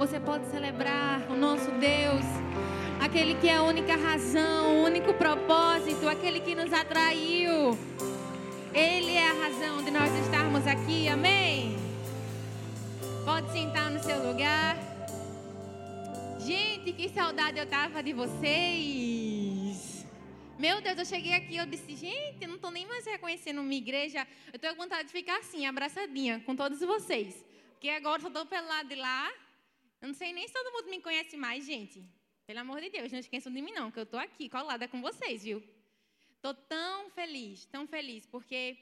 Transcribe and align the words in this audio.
você 0.00 0.18
pode 0.18 0.46
celebrar 0.46 1.30
o 1.30 1.36
nosso 1.36 1.70
Deus, 1.72 2.24
aquele 3.02 3.34
que 3.34 3.46
é 3.46 3.56
a 3.56 3.62
única 3.62 3.96
razão, 3.96 4.78
o 4.78 4.84
único 4.84 5.12
propósito, 5.12 6.08
aquele 6.08 6.40
que 6.40 6.54
nos 6.54 6.72
atraiu. 6.72 7.78
Ele 8.72 9.12
é 9.12 9.28
a 9.28 9.34
razão 9.34 9.84
de 9.84 9.90
nós 9.90 10.10
estarmos 10.24 10.66
aqui, 10.66 11.06
amém? 11.06 11.76
Pode 13.26 13.52
sentar 13.52 13.90
no 13.90 14.02
seu 14.02 14.26
lugar. 14.26 14.74
Gente, 16.38 16.94
que 16.94 17.10
saudade 17.10 17.58
eu 17.58 17.66
tava 17.66 18.02
de 18.02 18.14
vocês. 18.14 20.06
Meu 20.58 20.80
Deus, 20.80 20.96
eu 20.96 21.04
cheguei 21.04 21.34
aqui 21.34 21.58
eu 21.58 21.66
disse, 21.66 21.94
gente, 21.94 22.46
não 22.46 22.54
estou 22.54 22.70
nem 22.70 22.86
mais 22.86 23.04
reconhecendo 23.04 23.62
minha 23.62 23.82
igreja. 23.82 24.26
Eu 24.50 24.56
estou 24.56 24.70
com 24.70 24.82
vontade 24.84 25.08
de 25.08 25.12
ficar 25.12 25.40
assim, 25.40 25.66
abraçadinha 25.66 26.40
com 26.46 26.56
todos 26.56 26.80
vocês. 26.80 27.44
Porque 27.72 27.90
agora 27.90 28.22
eu 28.22 28.28
estou 28.28 28.46
pelo 28.46 28.66
lado 28.66 28.88
de 28.88 28.94
lá. 28.94 29.30
Eu 30.00 30.08
não 30.08 30.14
sei 30.14 30.32
nem 30.32 30.46
se 30.46 30.54
todo 30.54 30.72
mundo 30.72 30.90
me 30.90 31.00
conhece 31.00 31.36
mais, 31.36 31.64
gente. 31.64 32.02
Pelo 32.46 32.60
amor 32.60 32.80
de 32.80 32.90
Deus, 32.90 33.12
não 33.12 33.18
esqueçam 33.18 33.52
de 33.52 33.60
mim 33.60 33.72
não, 33.72 33.90
que 33.90 33.98
eu 33.98 34.04
estou 34.04 34.18
aqui 34.18 34.48
colada 34.48 34.88
com 34.88 35.00
vocês, 35.00 35.44
viu? 35.44 35.62
Estou 36.34 36.54
tão 36.54 37.10
feliz, 37.10 37.66
tão 37.66 37.86
feliz, 37.86 38.26
porque 38.26 38.78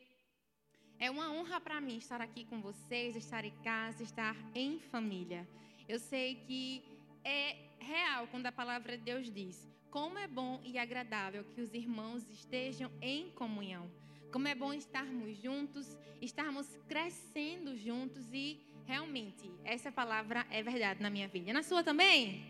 é 0.99 1.11
uma 1.11 1.31
honra 1.33 1.61
para 1.61 1.81
mim 1.81 1.99
estar 1.99 2.21
aqui 2.21 2.45
com 2.45 2.61
vocês, 2.61 3.17
estar 3.17 3.45
em 3.45 3.57
casa, 3.62 4.03
estar 4.03 4.37
em 4.55 4.79
família. 4.79 5.47
Eu 5.89 5.99
sei 5.99 6.37
que 6.47 6.85
é 7.25 7.57
real 7.81 8.27
quando 8.29 8.47
a 8.47 8.53
palavra 8.53 8.97
de 8.97 9.05
Deus 9.05 9.31
diz: 9.31 9.69
como 9.91 10.19
é 10.19 10.29
bom 10.29 10.61
e 10.65 10.79
agradável 10.79 11.45
que 11.45 11.61
os 11.61 11.73
irmãos 11.73 12.29
estejam 12.31 12.91
em 13.01 13.31
comunhão. 13.31 13.91
Como 14.31 14.47
é 14.47 14.55
bom 14.55 14.73
estarmos 14.73 15.37
juntos, 15.39 15.97
estarmos 16.21 16.67
crescendo 16.87 17.75
juntos 17.75 18.31
e 18.33 18.61
realmente 18.88 19.51
essa 19.65 19.92
palavra 19.92 20.47
é 20.51 20.62
verdade 20.62 21.02
na 21.02 21.10
minha 21.10 21.28
vida. 21.28 21.52
Na 21.52 21.62
sua 21.62 21.84
também? 21.84 22.42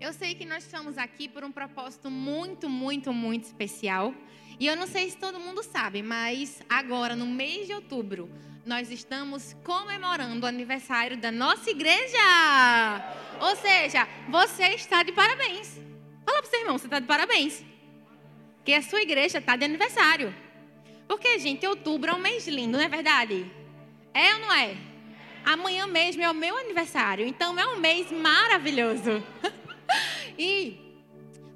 Eu 0.00 0.12
sei 0.12 0.36
que 0.36 0.46
nós 0.46 0.62
estamos 0.64 0.96
aqui 0.96 1.28
por 1.28 1.42
um 1.42 1.50
propósito 1.50 2.08
muito, 2.08 2.68
muito, 2.68 3.12
muito 3.12 3.44
especial. 3.44 4.14
E 4.60 4.66
eu 4.66 4.76
não 4.76 4.86
sei 4.86 5.10
se 5.10 5.16
todo 5.16 5.40
mundo 5.40 5.60
sabe, 5.64 6.02
mas 6.02 6.62
agora, 6.68 7.16
no 7.16 7.26
mês 7.26 7.66
de 7.66 7.74
outubro, 7.74 8.30
nós 8.64 8.92
estamos 8.92 9.54
comemorando 9.64 10.46
o 10.46 10.48
aniversário 10.48 11.16
da 11.16 11.32
nossa 11.32 11.68
igreja. 11.68 12.18
Ou 13.40 13.56
seja, 13.56 14.06
você 14.28 14.68
está 14.68 15.02
de 15.02 15.10
parabéns. 15.10 15.80
Fala 16.24 16.38
para 16.38 16.46
o 16.46 16.50
seu 16.50 16.60
irmão, 16.60 16.78
você 16.78 16.86
está 16.86 17.00
de 17.00 17.06
parabéns. 17.06 17.64
Que 18.64 18.72
a 18.72 18.82
sua 18.82 19.02
igreja 19.02 19.38
está 19.38 19.56
de 19.56 19.64
aniversário. 19.64 20.32
Porque, 21.08 21.40
gente, 21.40 21.66
outubro 21.66 22.12
é 22.12 22.14
um 22.14 22.20
mês 22.20 22.46
lindo, 22.46 22.78
não 22.78 22.84
é 22.84 22.88
verdade? 22.88 23.50
É 24.14 24.34
ou 24.34 24.40
não 24.40 24.52
é? 24.52 24.91
Amanhã 25.44 25.86
mesmo 25.86 26.22
é 26.22 26.30
o 26.30 26.34
meu 26.34 26.56
aniversário, 26.56 27.26
então 27.26 27.58
é 27.58 27.66
um 27.66 27.78
mês 27.78 28.10
maravilhoso. 28.10 29.22
E 30.38 30.80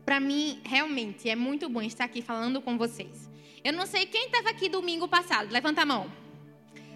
para 0.05 0.20
mim, 0.20 0.61
realmente, 0.62 1.28
é 1.28 1.34
muito 1.34 1.69
bom 1.69 1.81
estar 1.81 2.05
aqui 2.05 2.20
falando 2.20 2.61
com 2.61 2.77
vocês. 2.77 3.28
Eu 3.65 3.73
não 3.73 3.87
sei 3.87 4.05
quem 4.05 4.27
estava 4.27 4.51
aqui 4.51 4.69
domingo 4.69 5.09
passado, 5.09 5.51
levanta 5.51 5.83
a 5.83 5.87
mão. 5.87 6.12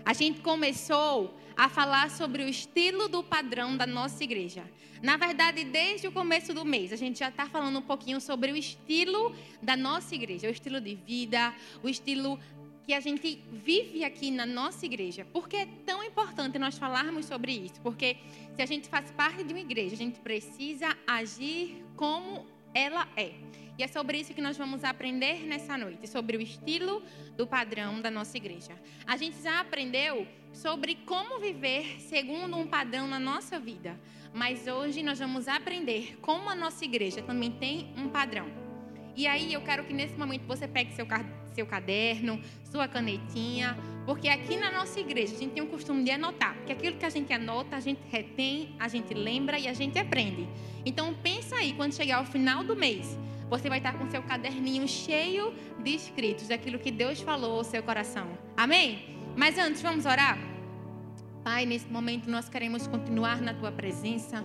A 0.04 0.12
gente 0.12 0.40
começou 0.40 1.34
a 1.56 1.68
falar 1.68 2.10
sobre 2.10 2.44
o 2.44 2.48
estilo 2.48 3.08
do 3.08 3.24
padrão 3.24 3.76
da 3.76 3.86
nossa 3.86 4.22
igreja. 4.22 4.62
Na 5.02 5.16
verdade, 5.16 5.64
desde 5.64 6.06
o 6.06 6.12
começo 6.12 6.52
do 6.52 6.64
mês, 6.64 6.92
a 6.92 6.96
gente 6.96 7.18
já 7.18 7.28
está 7.28 7.46
falando 7.46 7.78
um 7.78 7.82
pouquinho 7.82 8.20
sobre 8.20 8.52
o 8.52 8.56
estilo 8.56 9.34
da 9.60 9.76
nossa 9.76 10.14
igreja, 10.14 10.46
o 10.46 10.50
estilo 10.50 10.80
de 10.80 10.94
vida, 10.94 11.54
o 11.82 11.88
estilo 11.88 12.38
que 12.84 12.94
a 12.94 13.00
gente 13.00 13.42
vive 13.52 14.04
aqui 14.04 14.30
na 14.30 14.46
nossa 14.46 14.84
igreja. 14.86 15.24
Por 15.32 15.48
que 15.48 15.56
é 15.56 15.66
tão 15.86 16.02
importante 16.02 16.58
nós 16.58 16.78
falarmos 16.78 17.26
sobre 17.26 17.52
isso? 17.52 17.80
Porque 17.82 18.16
se 18.56 18.62
a 18.62 18.66
gente 18.66 18.88
faz 18.88 19.10
parte 19.10 19.44
de 19.44 19.52
uma 19.52 19.60
igreja, 19.60 19.94
a 19.94 19.98
gente 19.98 20.18
precisa 20.20 20.96
agir 21.06 21.84
como 21.96 22.46
ela 22.74 23.06
é. 23.16 23.32
E 23.78 23.82
é 23.82 23.88
sobre 23.88 24.18
isso 24.18 24.34
que 24.34 24.42
nós 24.42 24.58
vamos 24.58 24.84
aprender 24.84 25.46
nessa 25.46 25.76
noite, 25.78 26.06
sobre 26.06 26.36
o 26.36 26.40
estilo 26.40 27.02
do 27.36 27.46
padrão 27.46 28.00
da 28.00 28.10
nossa 28.10 28.36
igreja. 28.36 28.72
A 29.06 29.16
gente 29.16 29.40
já 29.42 29.60
aprendeu 29.60 30.26
sobre 30.52 30.96
como 31.06 31.40
viver 31.40 32.00
segundo 32.00 32.56
um 32.56 32.66
padrão 32.66 33.06
na 33.06 33.18
nossa 33.18 33.58
vida, 33.58 33.98
mas 34.34 34.66
hoje 34.66 35.02
nós 35.02 35.18
vamos 35.18 35.48
aprender 35.48 36.18
como 36.20 36.50
a 36.50 36.54
nossa 36.54 36.84
igreja 36.84 37.22
também 37.22 37.52
tem 37.52 37.92
um 37.96 38.08
padrão. 38.08 38.48
E 39.16 39.26
aí 39.26 39.52
eu 39.52 39.62
quero 39.62 39.84
que 39.84 39.92
nesse 39.92 40.14
momento 40.14 40.46
você 40.46 40.68
pegue 40.68 40.92
seu, 40.92 41.06
seu 41.54 41.66
caderno, 41.66 42.40
sua 42.70 42.88
canetinha, 42.88 43.76
porque 44.06 44.28
aqui 44.28 44.56
na 44.56 44.70
nossa 44.70 44.98
igreja 44.98 45.34
a 45.34 45.38
gente 45.38 45.52
tem 45.52 45.62
o 45.62 45.66
costume 45.66 46.02
de 46.04 46.10
anotar, 46.10 46.56
que 46.66 46.72
aquilo 46.72 46.96
que 46.96 47.04
a 47.04 47.10
gente 47.10 47.32
anota, 47.32 47.76
a 47.76 47.80
gente 47.80 48.00
retém, 48.10 48.74
a 48.78 48.88
gente 48.88 49.14
lembra 49.14 49.58
e 49.58 49.68
a 49.68 49.72
gente 49.72 49.98
aprende. 49.98 50.48
Então 50.84 51.14
pensa 51.22 51.56
aí, 51.56 51.72
quando 51.74 51.94
chegar 51.94 52.16
ao 52.16 52.24
final 52.24 52.64
do 52.64 52.74
mês, 52.74 53.18
você 53.48 53.68
vai 53.68 53.78
estar 53.78 53.94
com 53.94 54.08
seu 54.08 54.22
caderninho 54.22 54.86
cheio 54.86 55.52
de 55.82 55.94
escritos 55.94 56.48
daquilo 56.48 56.78
que 56.78 56.90
Deus 56.90 57.20
falou 57.20 57.58
ao 57.58 57.64
seu 57.64 57.82
coração. 57.82 58.28
Amém? 58.56 59.16
Mas 59.36 59.58
antes, 59.58 59.82
vamos 59.82 60.06
orar? 60.06 60.38
Pai, 61.42 61.66
nesse 61.66 61.88
momento 61.88 62.30
nós 62.30 62.48
queremos 62.48 62.86
continuar 62.86 63.40
na 63.40 63.54
tua 63.54 63.72
presença. 63.72 64.44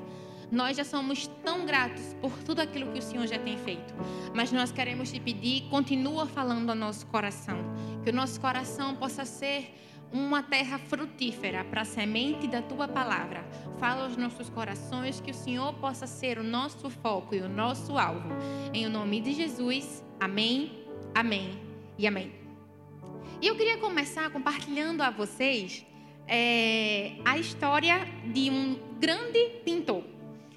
Nós 0.51 0.77
já 0.77 0.83
somos 0.83 1.27
tão 1.43 1.65
gratos 1.65 2.15
por 2.21 2.31
tudo 2.43 2.61
aquilo 2.61 2.91
que 2.91 2.99
o 2.99 3.01
Senhor 3.01 3.27
já 3.27 3.39
tem 3.39 3.57
feito. 3.57 3.93
Mas 4.33 4.51
nós 4.51 4.71
queremos 4.71 5.11
te 5.11 5.19
pedir, 5.19 5.69
continua 5.69 6.25
falando 6.25 6.69
ao 6.69 6.75
nosso 6.75 7.05
coração. 7.07 7.57
Que 8.03 8.09
o 8.09 8.13
nosso 8.13 8.39
coração 8.39 8.95
possa 8.95 9.25
ser 9.25 9.73
uma 10.11 10.41
terra 10.41 10.77
frutífera 10.77 11.63
para 11.65 11.81
a 11.81 11.85
semente 11.85 12.47
da 12.47 12.61
tua 12.61 12.87
palavra. 12.87 13.43
Fala 13.79 14.03
aos 14.03 14.15
nossos 14.15 14.49
corações 14.49 15.19
que 15.19 15.31
o 15.31 15.33
Senhor 15.33 15.73
possa 15.73 16.07
ser 16.07 16.37
o 16.37 16.43
nosso 16.43 16.89
foco 16.89 17.35
e 17.35 17.41
o 17.41 17.49
nosso 17.49 17.97
alvo. 17.97 18.29
Em 18.73 18.85
o 18.85 18.89
nome 18.89 19.19
de 19.19 19.33
Jesus. 19.33 20.03
Amém, 20.19 20.85
amém 21.13 21.59
e 21.97 22.07
amém. 22.07 22.31
E 23.41 23.47
eu 23.47 23.55
queria 23.55 23.77
começar 23.77 24.29
compartilhando 24.29 25.01
a 25.01 25.09
vocês 25.09 25.85
é, 26.27 27.17
a 27.25 27.37
história 27.37 28.07
de 28.31 28.49
um 28.49 28.79
grande 28.99 29.61
pintor. 29.63 30.14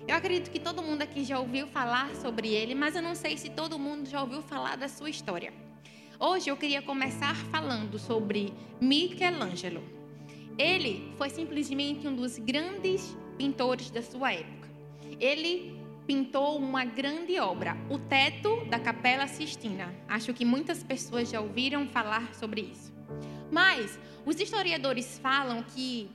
Eu 0.08 0.14
acredito 0.14 0.50
que 0.50 0.58
todo 0.58 0.82
mundo 0.82 1.02
aqui 1.02 1.22
já 1.22 1.38
ouviu 1.38 1.66
falar 1.66 2.14
sobre 2.14 2.48
ele, 2.48 2.74
mas 2.74 2.96
eu 2.96 3.02
não 3.02 3.14
sei 3.14 3.36
se 3.36 3.50
todo 3.50 3.78
mundo 3.78 4.08
já 4.08 4.22
ouviu 4.22 4.40
falar 4.40 4.74
da 4.74 4.88
sua 4.88 5.10
história. 5.10 5.52
Hoje 6.18 6.48
eu 6.48 6.56
queria 6.56 6.80
começar 6.80 7.36
falando 7.36 7.98
sobre 7.98 8.54
Michelangelo. 8.80 9.82
Ele 10.56 11.12
foi 11.18 11.28
simplesmente 11.28 12.08
um 12.08 12.16
dos 12.16 12.38
grandes 12.38 13.14
pintores 13.36 13.90
da 13.90 14.00
sua 14.00 14.32
época. 14.32 14.70
Ele 15.20 15.78
pintou 16.06 16.56
uma 16.56 16.86
grande 16.86 17.38
obra, 17.38 17.76
o 17.90 17.98
teto 17.98 18.64
da 18.64 18.78
Capela 18.78 19.26
Sistina. 19.26 19.94
Acho 20.08 20.32
que 20.32 20.42
muitas 20.42 20.82
pessoas 20.82 21.28
já 21.28 21.38
ouviram 21.38 21.86
falar 21.86 22.32
sobre 22.32 22.62
isso. 22.62 22.90
Mas 23.52 23.98
os 24.24 24.40
historiadores 24.40 25.18
falam 25.18 25.62
que 25.62 26.10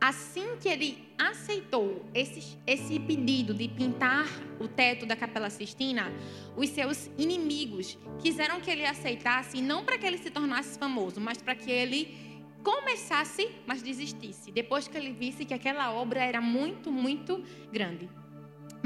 assim 0.00 0.56
que 0.60 0.68
ele 0.68 1.06
aceitou 1.18 2.04
esse, 2.14 2.58
esse 2.66 2.98
pedido 3.00 3.54
de 3.54 3.68
pintar 3.68 4.26
o 4.60 4.68
teto 4.68 5.06
da 5.06 5.16
Capela 5.16 5.50
Sistina, 5.50 6.12
os 6.56 6.68
seus 6.70 7.10
inimigos 7.18 7.98
quiseram 8.20 8.60
que 8.60 8.70
ele 8.70 8.84
aceitasse, 8.84 9.60
não 9.60 9.84
para 9.84 9.98
que 9.98 10.06
ele 10.06 10.18
se 10.18 10.30
tornasse 10.30 10.78
famoso, 10.78 11.20
mas 11.20 11.38
para 11.38 11.54
que 11.54 11.70
ele 11.70 12.26
começasse, 12.62 13.48
mas 13.64 13.80
desistisse, 13.80 14.50
depois 14.50 14.88
que 14.88 14.96
ele 14.96 15.12
visse 15.12 15.44
que 15.44 15.54
aquela 15.54 15.92
obra 15.92 16.20
era 16.20 16.40
muito, 16.40 16.90
muito 16.90 17.42
grande. 17.72 18.08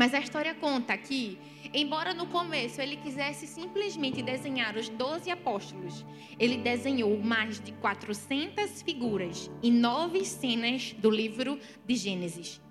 Mas 0.00 0.14
a 0.14 0.18
história 0.18 0.54
conta 0.54 0.96
que, 0.96 1.38
embora 1.74 2.14
no 2.14 2.26
começo 2.26 2.80
ele 2.80 2.96
quisesse 2.96 3.46
simplesmente 3.46 4.22
desenhar 4.22 4.74
os 4.74 4.88
doze 4.88 5.30
apóstolos, 5.30 6.06
ele 6.38 6.56
desenhou 6.56 7.18
mais 7.18 7.60
de 7.60 7.72
400 7.72 8.80
figuras 8.80 9.50
e 9.62 9.70
nove 9.70 10.24
cenas 10.24 10.94
do 10.94 11.10
livro 11.10 11.60
de 11.86 11.96
Gênesis. 11.96 12.62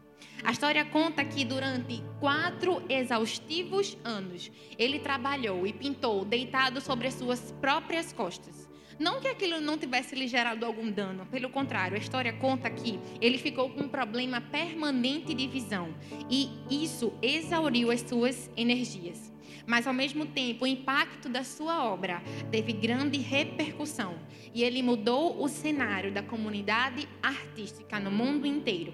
A 0.43 0.51
história 0.51 0.83
conta 0.83 1.23
que 1.23 1.45
durante 1.45 2.03
quatro 2.19 2.81
exaustivos 2.89 3.95
anos 4.03 4.51
ele 4.75 4.97
trabalhou 4.97 5.67
e 5.67 5.71
pintou 5.71 6.25
deitado 6.25 6.81
sobre 6.81 7.09
as 7.09 7.13
suas 7.13 7.51
próprias 7.61 8.11
costas. 8.11 8.58
Não 8.99 9.21
que 9.21 9.29
aquilo 9.29 9.61
não 9.61 9.77
tivesse 9.77 10.13
lhe 10.13 10.27
gerado 10.27 10.65
algum 10.65 10.91
dano, 10.91 11.25
pelo 11.27 11.49
contrário, 11.49 11.95
a 11.95 11.99
história 11.99 12.33
conta 12.33 12.69
que 12.69 12.99
ele 13.21 13.37
ficou 13.37 13.69
com 13.69 13.83
um 13.83 13.87
problema 13.87 14.41
permanente 14.41 15.33
de 15.33 15.47
visão 15.47 15.95
e 16.29 16.49
isso 16.69 17.13
exauriu 17.21 17.91
as 17.91 18.01
suas 18.01 18.51
energias. 18.57 19.31
Mas 19.65 19.87
ao 19.87 19.93
mesmo 19.93 20.25
tempo, 20.25 20.65
o 20.65 20.67
impacto 20.67 21.29
da 21.29 21.45
sua 21.45 21.85
obra 21.85 22.21
teve 22.51 22.73
grande 22.73 23.17
repercussão 23.19 24.19
e 24.53 24.63
ele 24.63 24.83
mudou 24.83 25.41
o 25.41 25.47
cenário 25.47 26.11
da 26.11 26.21
comunidade 26.21 27.07
artística 27.23 27.99
no 28.01 28.11
mundo 28.11 28.45
inteiro. 28.45 28.93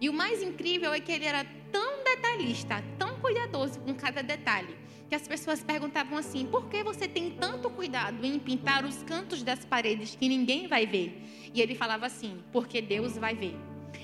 E 0.00 0.08
o 0.08 0.14
mais 0.14 0.42
incrível 0.42 0.94
é 0.94 1.00
que 1.00 1.12
ele 1.12 1.26
era 1.26 1.44
tão 1.70 2.02
detalhista, 2.04 2.82
tão 2.98 3.18
cuidadoso 3.20 3.80
com 3.80 3.94
cada 3.94 4.22
detalhe, 4.22 4.76
que 5.12 5.16
as 5.16 5.28
pessoas 5.28 5.62
perguntavam 5.62 6.16
assim: 6.16 6.46
por 6.46 6.70
que 6.70 6.82
você 6.82 7.06
tem 7.06 7.32
tanto 7.32 7.68
cuidado 7.68 8.24
em 8.24 8.38
pintar 8.38 8.82
os 8.82 9.02
cantos 9.02 9.42
das 9.42 9.62
paredes 9.62 10.16
que 10.18 10.26
ninguém 10.26 10.66
vai 10.66 10.86
ver? 10.86 11.22
E 11.52 11.60
ele 11.60 11.74
falava 11.74 12.06
assim: 12.06 12.38
porque 12.50 12.80
Deus 12.80 13.18
vai 13.18 13.34
ver. 13.34 13.54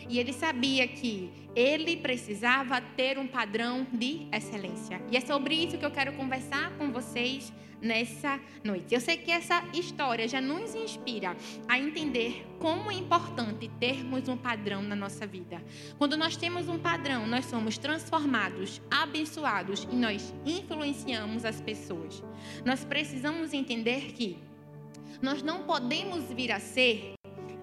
e 0.07 0.19
ele 0.19 0.35
sabia 0.35 0.87
que 0.87 1.31
ele 1.57 1.97
precisava 1.97 2.79
ter 2.81 3.19
um 3.19 3.27
padrão 3.27 3.87
de 3.91 4.27
excelência. 4.31 5.01
E 5.11 5.17
é 5.17 5.21
sobre 5.21 5.55
isso 5.55 5.79
que 5.79 5.85
eu 5.85 5.91
quero 5.91 6.13
conversar 6.13 6.77
com 6.77 6.93
vocês 6.93 7.51
nessa 7.81 8.41
noite. 8.63 8.95
Eu 8.95 9.01
sei 9.01 9.17
que 9.17 9.31
essa 9.31 9.63
história 9.73 10.27
já 10.27 10.41
nos 10.41 10.75
inspira 10.75 11.37
a 11.69 11.79
entender 11.79 12.47
como 12.59 12.91
é 12.91 12.95
importante 12.95 13.71
termos 13.79 14.29
um 14.29 14.37
padrão 14.37 14.83
na 14.83 14.97
nossa 14.97 15.27
vida. 15.27 15.63
Quando 15.97 16.17
nós 16.17 16.37
temos 16.37 16.69
um 16.69 16.79
padrão, 16.79 17.27
nós 17.27 17.47
somos 17.47 17.79
transformados, 17.79 18.81
abençoados 18.91 19.87
e 19.91 19.97
nós 19.97 20.35
influenciamos 20.45 21.45
as 21.45 21.61
pessoas. 21.61 22.23
Nós 22.65 22.85
precisamos 22.85 23.53
entender 23.53 24.13
que 24.13 24.39
nós 25.23 25.43
não 25.43 25.65
podemos 25.65 26.25
vir 26.33 26.53
a 26.53 26.61
ser 26.61 27.15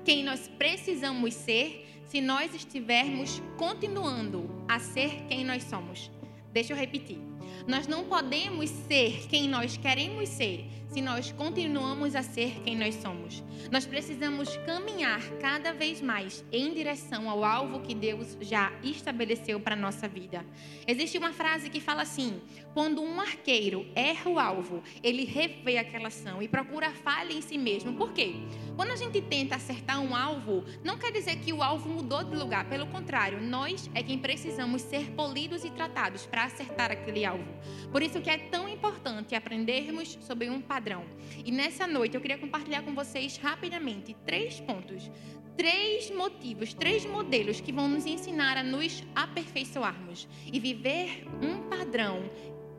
quem 0.03 0.23
nós 0.23 0.47
precisamos 0.47 1.33
ser 1.33 1.85
se 2.05 2.21
nós 2.21 2.53
estivermos 2.53 3.41
continuando 3.57 4.63
a 4.67 4.79
ser 4.79 5.23
quem 5.27 5.43
nós 5.43 5.63
somos. 5.63 6.11
Deixa 6.53 6.73
eu 6.73 6.77
repetir. 6.77 7.34
Nós 7.67 7.87
não 7.87 8.05
podemos 8.05 8.69
ser 8.69 9.27
quem 9.27 9.47
nós 9.47 9.77
queremos 9.77 10.29
ser 10.29 10.65
se 10.95 11.01
nós 11.01 11.29
continuamos 11.33 12.15
a 12.15 12.23
ser 12.23 12.61
quem 12.63 12.77
nós 12.77 12.95
somos. 12.95 13.43
Nós 13.69 13.85
precisamos 13.85 14.55
caminhar 14.65 15.21
cada 15.41 15.73
vez 15.73 15.99
mais 15.99 16.41
em 16.53 16.73
direção 16.73 17.29
ao 17.29 17.43
alvo 17.43 17.81
que 17.81 17.93
Deus 17.93 18.37
já 18.39 18.71
estabeleceu 18.81 19.59
para 19.59 19.73
a 19.73 19.77
nossa 19.77 20.07
vida. 20.07 20.45
Existe 20.87 21.17
uma 21.17 21.33
frase 21.33 21.69
que 21.69 21.81
fala 21.81 22.03
assim: 22.03 22.39
quando 22.73 23.01
um 23.01 23.19
arqueiro 23.19 23.85
erra 23.93 24.29
o 24.29 24.39
alvo, 24.39 24.81
ele 25.03 25.25
revê 25.25 25.77
aquela 25.77 26.07
ação 26.07 26.41
e 26.41 26.47
procura 26.47 26.91
falha 26.91 27.33
em 27.33 27.41
si 27.41 27.57
mesmo. 27.57 27.93
Por 27.95 28.13
quê? 28.13 28.35
Quando 28.77 28.91
a 28.91 28.95
gente 28.95 29.21
tenta 29.21 29.55
acertar 29.55 29.99
um 29.99 30.15
alvo, 30.15 30.63
não 30.81 30.97
quer 30.97 31.11
dizer 31.11 31.37
que 31.37 31.51
o 31.51 31.61
alvo 31.61 31.89
mudou 31.89 32.23
de 32.23 32.35
lugar. 32.37 32.69
Pelo 32.69 32.87
contrário, 32.87 33.41
nós 33.41 33.89
é 33.93 34.01
quem 34.01 34.17
precisamos 34.17 34.81
ser 34.81 35.11
polidos 35.11 35.65
e 35.65 35.71
tratados 35.71 36.25
para 36.25 36.45
acertar 36.45 36.89
aquele 36.89 37.25
alvo. 37.25 37.54
Por 37.91 38.01
isso 38.01 38.21
que 38.21 38.29
é 38.29 38.37
tão 38.37 38.67
importante 38.67 39.35
aprendermos 39.35 40.17
sobre 40.21 40.49
um 40.49 40.61
padrão. 40.61 41.03
E 41.43 41.51
nessa 41.51 41.87
noite 41.87 42.15
eu 42.15 42.21
queria 42.21 42.37
compartilhar 42.37 42.81
com 42.83 42.93
vocês 42.93 43.37
rapidamente 43.37 44.15
três 44.25 44.59
pontos 44.59 45.09
três 45.57 46.11
motivos, 46.11 46.73
três 46.73 47.05
modelos 47.05 47.61
que 47.61 47.71
vão 47.71 47.87
nos 47.87 48.05
ensinar 48.05 48.57
a 48.57 48.63
nos 48.63 49.03
aperfeiçoarmos 49.15 50.27
e 50.51 50.59
viver 50.59 51.25
um 51.41 51.69
padrão 51.69 52.29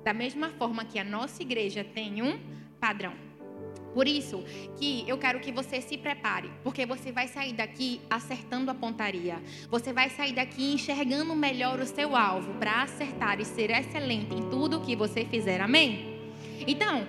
da 0.05 0.13
mesma 0.13 0.51
forma 0.51 0.85
que 0.85 0.99
a 0.99 1.05
nossa 1.05 1.43
igreja 1.43 1.83
tem 1.83 2.23
um 2.23 2.39
padrão. 2.79 3.26
Por 3.97 4.07
isso 4.07 4.45
que 4.79 5.09
eu 5.09 5.17
quero 5.17 5.41
que 5.41 5.51
você 5.51 5.81
se 5.81 5.97
prepare, 5.97 6.51
porque 6.63 6.85
você 6.85 7.11
vai 7.11 7.27
sair 7.29 7.55
daqui 7.55 7.99
acertando 8.11 8.71
a 8.71 8.75
pontaria. 8.75 9.43
Você 9.71 9.91
vai 9.91 10.11
sair 10.11 10.35
daqui 10.35 10.75
enxergando 10.75 11.35
melhor 11.35 11.81
o 11.81 11.87
seu 11.87 12.15
alvo 12.15 12.53
para 12.59 12.83
acertar 12.83 13.41
e 13.41 13.45
ser 13.47 13.71
excelente 13.71 14.35
em 14.35 14.51
tudo 14.51 14.83
que 14.83 14.95
você 14.95 15.25
fizer. 15.25 15.63
Amém? 15.63 16.31
Então, 16.67 17.09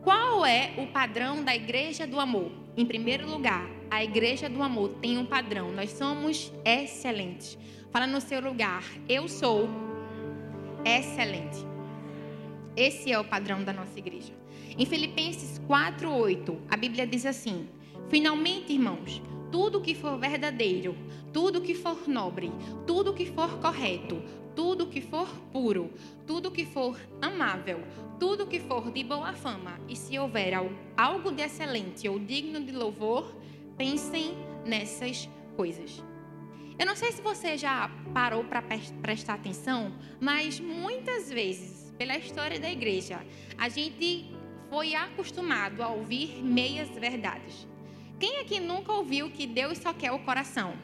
qual 0.00 0.46
é 0.46 0.74
o 0.78 0.86
padrão 0.86 1.42
da 1.42 1.56
igreja 1.56 2.06
do 2.06 2.20
amor? 2.20 2.52
Em 2.76 2.86
primeiro 2.86 3.28
lugar, 3.28 3.68
a 3.90 4.04
igreja 4.04 4.48
do 4.48 4.62
amor 4.62 4.90
tem 5.00 5.18
um 5.18 5.26
padrão. 5.26 5.72
Nós 5.72 5.90
somos 5.90 6.52
excelentes. 6.64 7.58
Fala 7.90 8.06
no 8.06 8.20
seu 8.20 8.40
lugar, 8.40 8.84
eu 9.08 9.26
sou 9.26 9.68
excelente. 10.84 11.66
Esse 12.76 13.10
é 13.10 13.18
o 13.18 13.24
padrão 13.24 13.64
da 13.64 13.72
nossa 13.72 13.98
igreja. 13.98 14.38
Em 14.78 14.86
Filipenses 14.86 15.60
4:8, 15.66 16.56
a 16.70 16.76
Bíblia 16.76 17.04
diz 17.04 17.26
assim: 17.26 17.68
Finalmente, 18.08 18.72
irmãos, 18.72 19.20
tudo 19.50 19.80
que 19.80 19.92
for 19.92 20.16
verdadeiro, 20.16 20.94
tudo 21.32 21.60
que 21.60 21.74
for 21.74 22.06
nobre, 22.06 22.52
tudo 22.86 23.12
que 23.12 23.26
for 23.26 23.58
correto, 23.58 24.22
tudo 24.54 24.86
que 24.86 25.00
for 25.00 25.26
puro, 25.52 25.90
tudo 26.24 26.52
que 26.52 26.64
for 26.64 26.96
amável, 27.20 27.80
tudo 28.20 28.46
que 28.46 28.60
for 28.60 28.92
de 28.92 29.02
boa 29.02 29.32
fama, 29.32 29.80
e 29.88 29.96
se 29.96 30.16
houver 30.16 30.52
algo 30.96 31.32
de 31.32 31.42
excelente 31.42 32.08
ou 32.08 32.20
digno 32.20 32.62
de 32.62 32.70
louvor, 32.70 33.34
pensem 33.76 34.32
nessas 34.64 35.28
coisas. 35.56 36.04
Eu 36.78 36.86
não 36.86 36.94
sei 36.94 37.10
se 37.10 37.20
você 37.20 37.58
já 37.58 37.90
parou 38.14 38.44
para 38.44 38.62
prestar 39.02 39.34
atenção, 39.34 39.92
mas 40.20 40.60
muitas 40.60 41.28
vezes, 41.28 41.92
pela 41.98 42.16
história 42.16 42.60
da 42.60 42.70
igreja, 42.70 43.20
a 43.58 43.68
gente 43.68 44.37
foi 44.70 44.94
acostumado 44.94 45.82
a 45.82 45.88
ouvir 45.88 46.42
meias 46.42 46.88
verdades. 46.90 47.66
Quem 48.18 48.40
aqui 48.40 48.60
nunca 48.60 48.92
ouviu 48.92 49.30
que 49.30 49.46
Deus 49.46 49.78
só 49.78 49.92
quer 49.92 50.12
o 50.12 50.18
coração? 50.18 50.74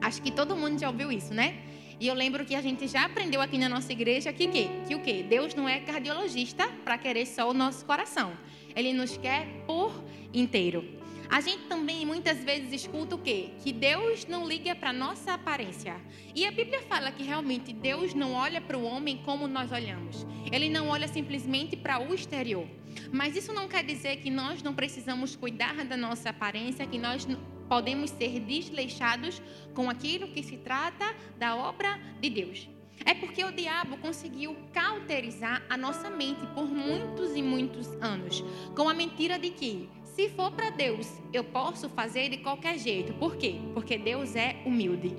Acho 0.00 0.22
que 0.22 0.30
todo 0.30 0.56
mundo 0.56 0.78
já 0.78 0.88
ouviu 0.88 1.12
isso, 1.12 1.34
né? 1.34 1.58
E 2.00 2.08
eu 2.08 2.14
lembro 2.14 2.44
que 2.44 2.54
a 2.54 2.60
gente 2.60 2.88
já 2.88 3.04
aprendeu 3.04 3.40
aqui 3.40 3.56
na 3.58 3.68
nossa 3.68 3.92
igreja 3.92 4.32
que, 4.32 4.48
que, 4.48 4.68
que 4.88 4.94
o 4.94 5.00
quê? 5.00 5.22
Deus 5.22 5.54
não 5.54 5.68
é 5.68 5.80
cardiologista 5.80 6.66
para 6.84 6.98
querer 6.98 7.26
só 7.26 7.48
o 7.48 7.54
nosso 7.54 7.84
coração. 7.84 8.32
Ele 8.74 8.92
nos 8.92 9.16
quer 9.16 9.46
por 9.66 9.92
inteiro. 10.32 11.01
A 11.32 11.40
gente 11.40 11.62
também 11.62 12.04
muitas 12.04 12.44
vezes 12.44 12.82
escuta 12.82 13.14
o 13.14 13.18
quê? 13.18 13.52
Que 13.64 13.72
Deus 13.72 14.26
não 14.26 14.46
liga 14.46 14.74
para 14.74 14.92
nossa 14.92 15.32
aparência. 15.32 15.98
E 16.34 16.44
a 16.44 16.50
Bíblia 16.50 16.82
fala 16.82 17.10
que 17.10 17.22
realmente 17.22 17.72
Deus 17.72 18.12
não 18.12 18.34
olha 18.34 18.60
para 18.60 18.76
o 18.76 18.84
homem 18.84 19.22
como 19.24 19.48
nós 19.48 19.72
olhamos. 19.72 20.26
Ele 20.52 20.68
não 20.68 20.88
olha 20.88 21.08
simplesmente 21.08 21.74
para 21.74 21.98
o 21.98 22.12
exterior. 22.12 22.68
Mas 23.10 23.34
isso 23.34 23.50
não 23.50 23.66
quer 23.66 23.82
dizer 23.82 24.16
que 24.16 24.28
nós 24.28 24.62
não 24.62 24.74
precisamos 24.74 25.34
cuidar 25.34 25.86
da 25.86 25.96
nossa 25.96 26.28
aparência, 26.28 26.86
que 26.86 26.98
nós 26.98 27.26
podemos 27.66 28.10
ser 28.10 28.38
desleixados 28.38 29.40
com 29.72 29.88
aquilo 29.88 30.28
que 30.28 30.42
se 30.42 30.58
trata 30.58 31.14
da 31.38 31.56
obra 31.56 31.98
de 32.20 32.28
Deus. 32.28 32.68
É 33.06 33.14
porque 33.14 33.42
o 33.42 33.50
diabo 33.50 33.96
conseguiu 33.96 34.54
cauterizar 34.72 35.62
a 35.68 35.78
nossa 35.78 36.10
mente 36.10 36.46
por 36.54 36.66
muitos 36.66 37.34
e 37.34 37.42
muitos 37.42 37.88
anos, 38.02 38.44
com 38.76 38.86
a 38.88 38.94
mentira 38.94 39.38
de 39.38 39.50
que 39.50 39.88
se 40.14 40.28
for 40.28 40.50
para 40.52 40.68
Deus, 40.68 41.10
eu 41.32 41.42
posso 41.42 41.88
fazer 41.88 42.28
de 42.28 42.36
qualquer 42.38 42.78
jeito. 42.78 43.14
Por 43.14 43.36
quê? 43.36 43.56
Porque 43.72 43.96
Deus 43.96 44.36
é 44.36 44.60
humilde. 44.66 45.16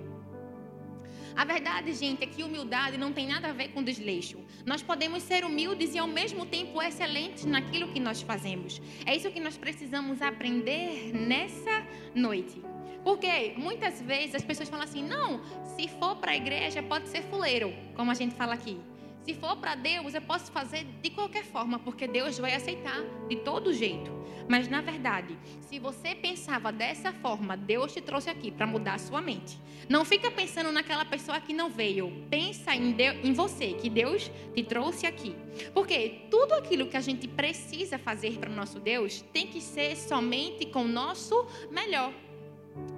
A 1.36 1.44
verdade, 1.44 1.92
gente, 1.94 2.24
é 2.24 2.28
que 2.28 2.44
humildade 2.44 2.96
não 2.96 3.12
tem 3.12 3.28
nada 3.28 3.48
a 3.48 3.54
ver 3.54 3.70
com 3.70 3.82
desleixo. 3.82 4.38
Nós 4.64 4.84
podemos 4.84 5.24
ser 5.24 5.44
humildes 5.44 5.96
e 5.96 5.98
ao 5.98 6.06
mesmo 6.06 6.46
tempo 6.46 6.80
excelentes 6.80 7.44
naquilo 7.44 7.88
que 7.88 8.00
nós 8.00 8.22
fazemos. 8.22 8.80
É 9.04 9.16
isso 9.16 9.32
que 9.32 9.40
nós 9.40 9.58
precisamos 9.58 10.22
aprender 10.22 11.12
nessa 11.12 11.88
noite. 12.14 12.62
Porque 13.04 13.56
muitas 13.58 14.00
vezes 14.00 14.36
as 14.36 14.44
pessoas 14.44 14.70
falam 14.70 14.86
assim: 14.86 15.04
não, 15.04 15.42
se 15.76 15.88
for 15.88 16.18
para 16.18 16.34
a 16.34 16.38
igreja 16.38 16.84
pode 16.84 17.10
ser 17.10 17.24
fuleiro, 17.24 17.74
como 17.96 18.12
a 18.12 18.14
gente 18.14 18.36
fala 18.36 18.54
aqui. 18.54 18.80
Se 19.24 19.34
for 19.34 19.56
para 19.56 19.76
Deus, 19.76 20.14
eu 20.14 20.22
posso 20.22 20.52
fazer 20.52 20.86
de 21.02 21.10
qualquer 21.10 21.46
forma, 21.46 21.80
porque 21.80 22.08
Deus 22.08 22.38
vai 22.38 22.54
aceitar 22.54 23.02
de 23.30 23.38
todo 23.38 23.74
jeito. 23.74 24.12
Mas 24.50 24.68
na 24.68 24.82
verdade, 24.82 25.38
se 25.62 25.80
você 25.80 26.14
pensava 26.14 26.72
dessa 26.72 27.14
forma, 27.14 27.56
Deus 27.56 27.94
te 27.94 28.02
trouxe 28.02 28.30
aqui 28.30 28.52
para 28.52 28.68
mudar 28.68 28.96
a 28.96 28.98
sua 28.98 29.22
mente. 29.22 29.58
Não 29.88 30.04
fica 30.04 30.30
pensando 30.30 30.72
naquela 30.72 31.06
pessoa 31.06 31.40
que 31.40 31.54
não 31.54 31.70
veio. 31.70 32.26
Pensa 32.30 32.76
em, 32.76 32.92
Deus, 32.92 33.18
em 33.24 33.32
você, 33.32 33.74
que 33.74 33.90
Deus 33.90 34.30
te 34.54 34.64
trouxe 34.64 35.06
aqui. 35.06 35.34
Porque 35.74 36.24
tudo 36.30 36.54
aquilo 36.56 36.88
que 36.88 36.98
a 36.98 37.02
gente 37.02 37.26
precisa 37.26 37.98
fazer 37.98 38.38
para 38.38 38.50
o 38.50 38.54
nosso 38.54 38.80
Deus 38.80 39.22
tem 39.34 39.48
que 39.48 39.62
ser 39.62 39.96
somente 39.96 40.66
com 40.66 40.84
o 40.84 40.88
nosso 40.88 41.48
melhor. 41.72 42.14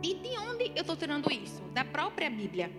E 0.02 0.16
de 0.16 0.30
onde 0.40 0.72
eu 0.76 0.82
estou 0.82 0.96
tirando 0.96 1.32
isso? 1.32 1.62
Da 1.74 1.84
própria 1.84 2.30
Bíblia. 2.30 2.72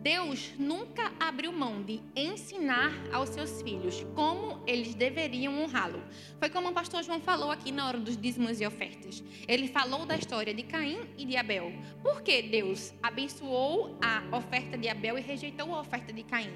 Deus 0.00 0.52
nunca 0.56 1.12
abriu 1.18 1.52
mão 1.52 1.82
de 1.82 2.00
ensinar 2.14 2.92
aos 3.12 3.30
seus 3.30 3.60
filhos 3.62 4.06
como 4.14 4.62
eles 4.64 4.94
deveriam 4.94 5.60
honrá-lo. 5.60 6.00
Foi 6.38 6.48
como 6.48 6.68
o 6.68 6.72
pastor 6.72 7.02
João 7.02 7.20
falou 7.20 7.50
aqui 7.50 7.72
na 7.72 7.86
hora 7.86 7.98
dos 7.98 8.16
dízimos 8.16 8.60
e 8.60 8.66
ofertas. 8.66 9.24
Ele 9.48 9.66
falou 9.66 10.06
da 10.06 10.16
história 10.16 10.54
de 10.54 10.62
Caim 10.62 11.00
e 11.18 11.24
de 11.24 11.36
Abel. 11.36 11.72
Por 12.02 12.22
que 12.22 12.42
Deus 12.42 12.94
abençoou 13.02 13.98
a 14.00 14.36
oferta 14.36 14.78
de 14.78 14.88
Abel 14.88 15.18
e 15.18 15.20
rejeitou 15.20 15.74
a 15.74 15.80
oferta 15.80 16.12
de 16.12 16.22
Caim? 16.22 16.52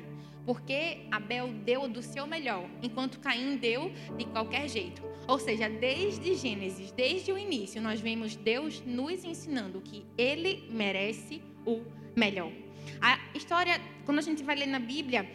Porque 0.47 1.07
Abel 1.11 1.53
deu 1.65 1.89
do 1.89 2.03
seu 2.03 2.27
melhor, 2.27 2.69
enquanto 2.81 3.19
Caim 3.21 3.57
deu 3.57 3.93
de 4.17 4.25
qualquer 4.27 4.69
jeito. 4.69 5.03
Ou 5.27 5.39
seja, 5.39 5.69
desde 5.69 6.35
Gênesis, 6.35 6.93
desde 6.93 7.33
o 7.33 7.39
início, 7.39 7.83
nós 7.83 8.01
vemos 8.01 8.37
Deus 8.37 8.83
nos 8.85 9.25
ensinando 9.25 9.81
que 9.81 10.05
ele 10.17 10.69
merece 10.71 11.43
o 11.67 11.83
melhor. 12.17 12.62
A 13.01 13.19
história, 13.35 13.81
quando 14.05 14.19
a 14.19 14.23
gente 14.23 14.43
vai 14.43 14.57
ler 14.57 14.67
na 14.67 14.79
Bíblia, 14.79 15.29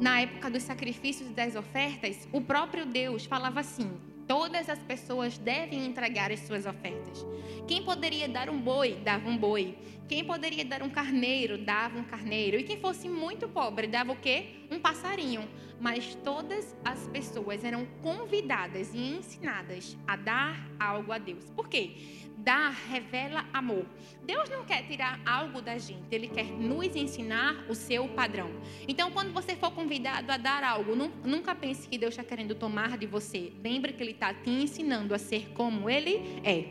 na 0.00 0.20
época 0.20 0.50
dos 0.50 0.62
sacrifícios 0.62 1.30
e 1.30 1.32
das 1.32 1.54
ofertas, 1.54 2.28
o 2.32 2.40
próprio 2.40 2.84
Deus 2.86 3.24
falava 3.24 3.60
assim: 3.60 3.90
todas 4.26 4.68
as 4.68 4.78
pessoas 4.80 5.38
devem 5.38 5.86
entregar 5.86 6.32
as 6.32 6.40
suas 6.40 6.66
ofertas. 6.66 7.24
Quem 7.66 7.82
poderia 7.84 8.28
dar 8.28 8.50
um 8.50 8.60
boi, 8.60 8.96
dava 9.04 9.28
um 9.28 9.36
boi. 9.36 9.76
Quem 10.08 10.22
poderia 10.22 10.64
dar 10.64 10.82
um 10.82 10.90
carneiro, 10.90 11.56
dava 11.56 11.98
um 11.98 12.04
carneiro. 12.04 12.58
E 12.58 12.62
quem 12.62 12.78
fosse 12.78 13.08
muito 13.08 13.48
pobre, 13.48 13.86
dava 13.86 14.12
o 14.12 14.16
quê? 14.16 14.46
Um 14.70 14.78
passarinho. 14.78 15.48
mas 15.80 16.14
todas 16.24 16.74
as 16.84 17.06
pessoas 17.08 17.64
eram 17.64 17.86
convidadas 18.02 18.94
e 18.94 18.98
ensinadas 18.98 19.96
a 20.06 20.16
dar 20.16 20.70
algo 20.78 21.12
a 21.12 21.18
Deus. 21.18 21.50
Por 21.50 21.68
quê? 21.68 21.96
Dar 22.44 22.70
revela 22.90 23.46
amor. 23.54 23.86
Deus 24.22 24.50
não 24.50 24.66
quer 24.66 24.86
tirar 24.86 25.18
algo 25.24 25.62
da 25.62 25.78
gente, 25.78 26.04
Ele 26.12 26.28
quer 26.28 26.44
nos 26.44 26.94
ensinar 26.94 27.64
o 27.70 27.74
seu 27.74 28.06
padrão. 28.08 28.50
Então, 28.86 29.10
quando 29.10 29.32
você 29.32 29.56
for 29.56 29.70
convidado 29.70 30.30
a 30.30 30.36
dar 30.36 30.62
algo, 30.62 30.94
nunca 30.94 31.54
pense 31.54 31.88
que 31.88 31.96
Deus 31.96 32.12
está 32.12 32.22
querendo 32.22 32.54
tomar 32.54 32.98
de 32.98 33.06
você. 33.06 33.50
Lembre 33.64 33.94
que 33.94 34.02
Ele 34.02 34.10
está 34.10 34.34
te 34.34 34.50
ensinando 34.50 35.14
a 35.14 35.18
ser 35.18 35.52
como 35.54 35.88
Ele 35.88 36.20
é. 36.44 36.66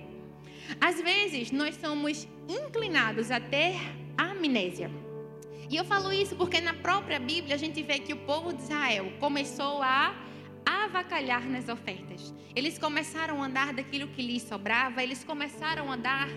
Às 0.79 1.01
vezes, 1.01 1.51
nós 1.51 1.75
somos 1.77 2.27
inclinados 2.47 3.31
a 3.31 3.39
ter 3.39 3.75
amnésia. 4.15 4.91
E 5.71 5.75
eu 5.75 5.83
falo 5.83 6.13
isso 6.13 6.35
porque 6.35 6.61
na 6.61 6.75
própria 6.75 7.19
Bíblia 7.19 7.55
a 7.55 7.57
gente 7.57 7.81
vê 7.81 7.97
que 7.97 8.13
o 8.13 8.17
povo 8.17 8.53
de 8.53 8.61
Israel 8.61 9.11
começou 9.19 9.81
a 9.81 10.15
avacalhar 10.65 11.47
nas 11.47 11.69
ofertas. 11.69 12.33
Eles 12.55 12.77
começaram 12.77 13.41
a 13.41 13.45
andar 13.45 13.73
daquilo 13.73 14.07
que 14.07 14.21
lhes 14.21 14.43
sobrava, 14.43 15.03
eles 15.03 15.23
começaram 15.23 15.91
a 15.91 15.95
dar 15.95 16.29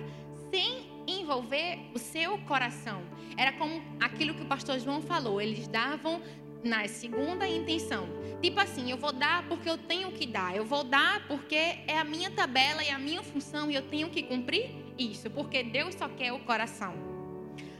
sem 0.50 0.86
envolver 1.06 1.78
o 1.94 1.98
seu 1.98 2.38
coração. 2.38 3.02
Era 3.36 3.52
como 3.52 3.82
aquilo 4.00 4.34
que 4.34 4.42
o 4.42 4.46
pastor 4.46 4.78
João 4.78 5.02
falou, 5.02 5.40
eles 5.40 5.68
davam 5.68 6.22
na 6.64 6.86
segunda 6.88 7.48
intenção. 7.48 8.08
Tipo 8.42 8.60
assim, 8.60 8.90
eu 8.90 8.96
vou 8.96 9.12
dar 9.12 9.46
porque 9.48 9.68
eu 9.68 9.78
tenho 9.78 10.12
que 10.12 10.26
dar. 10.26 10.54
Eu 10.54 10.64
vou 10.64 10.84
dar 10.84 11.26
porque 11.26 11.54
é 11.54 11.98
a 11.98 12.04
minha 12.04 12.30
tabela 12.30 12.82
e 12.82 12.90
a 12.90 12.98
minha 12.98 13.22
função 13.22 13.70
e 13.70 13.74
eu 13.74 13.82
tenho 13.82 14.10
que 14.10 14.22
cumprir 14.22 14.70
isso, 14.98 15.30
porque 15.30 15.62
Deus 15.62 15.94
só 15.94 16.08
quer 16.08 16.32
o 16.32 16.40
coração. 16.40 16.94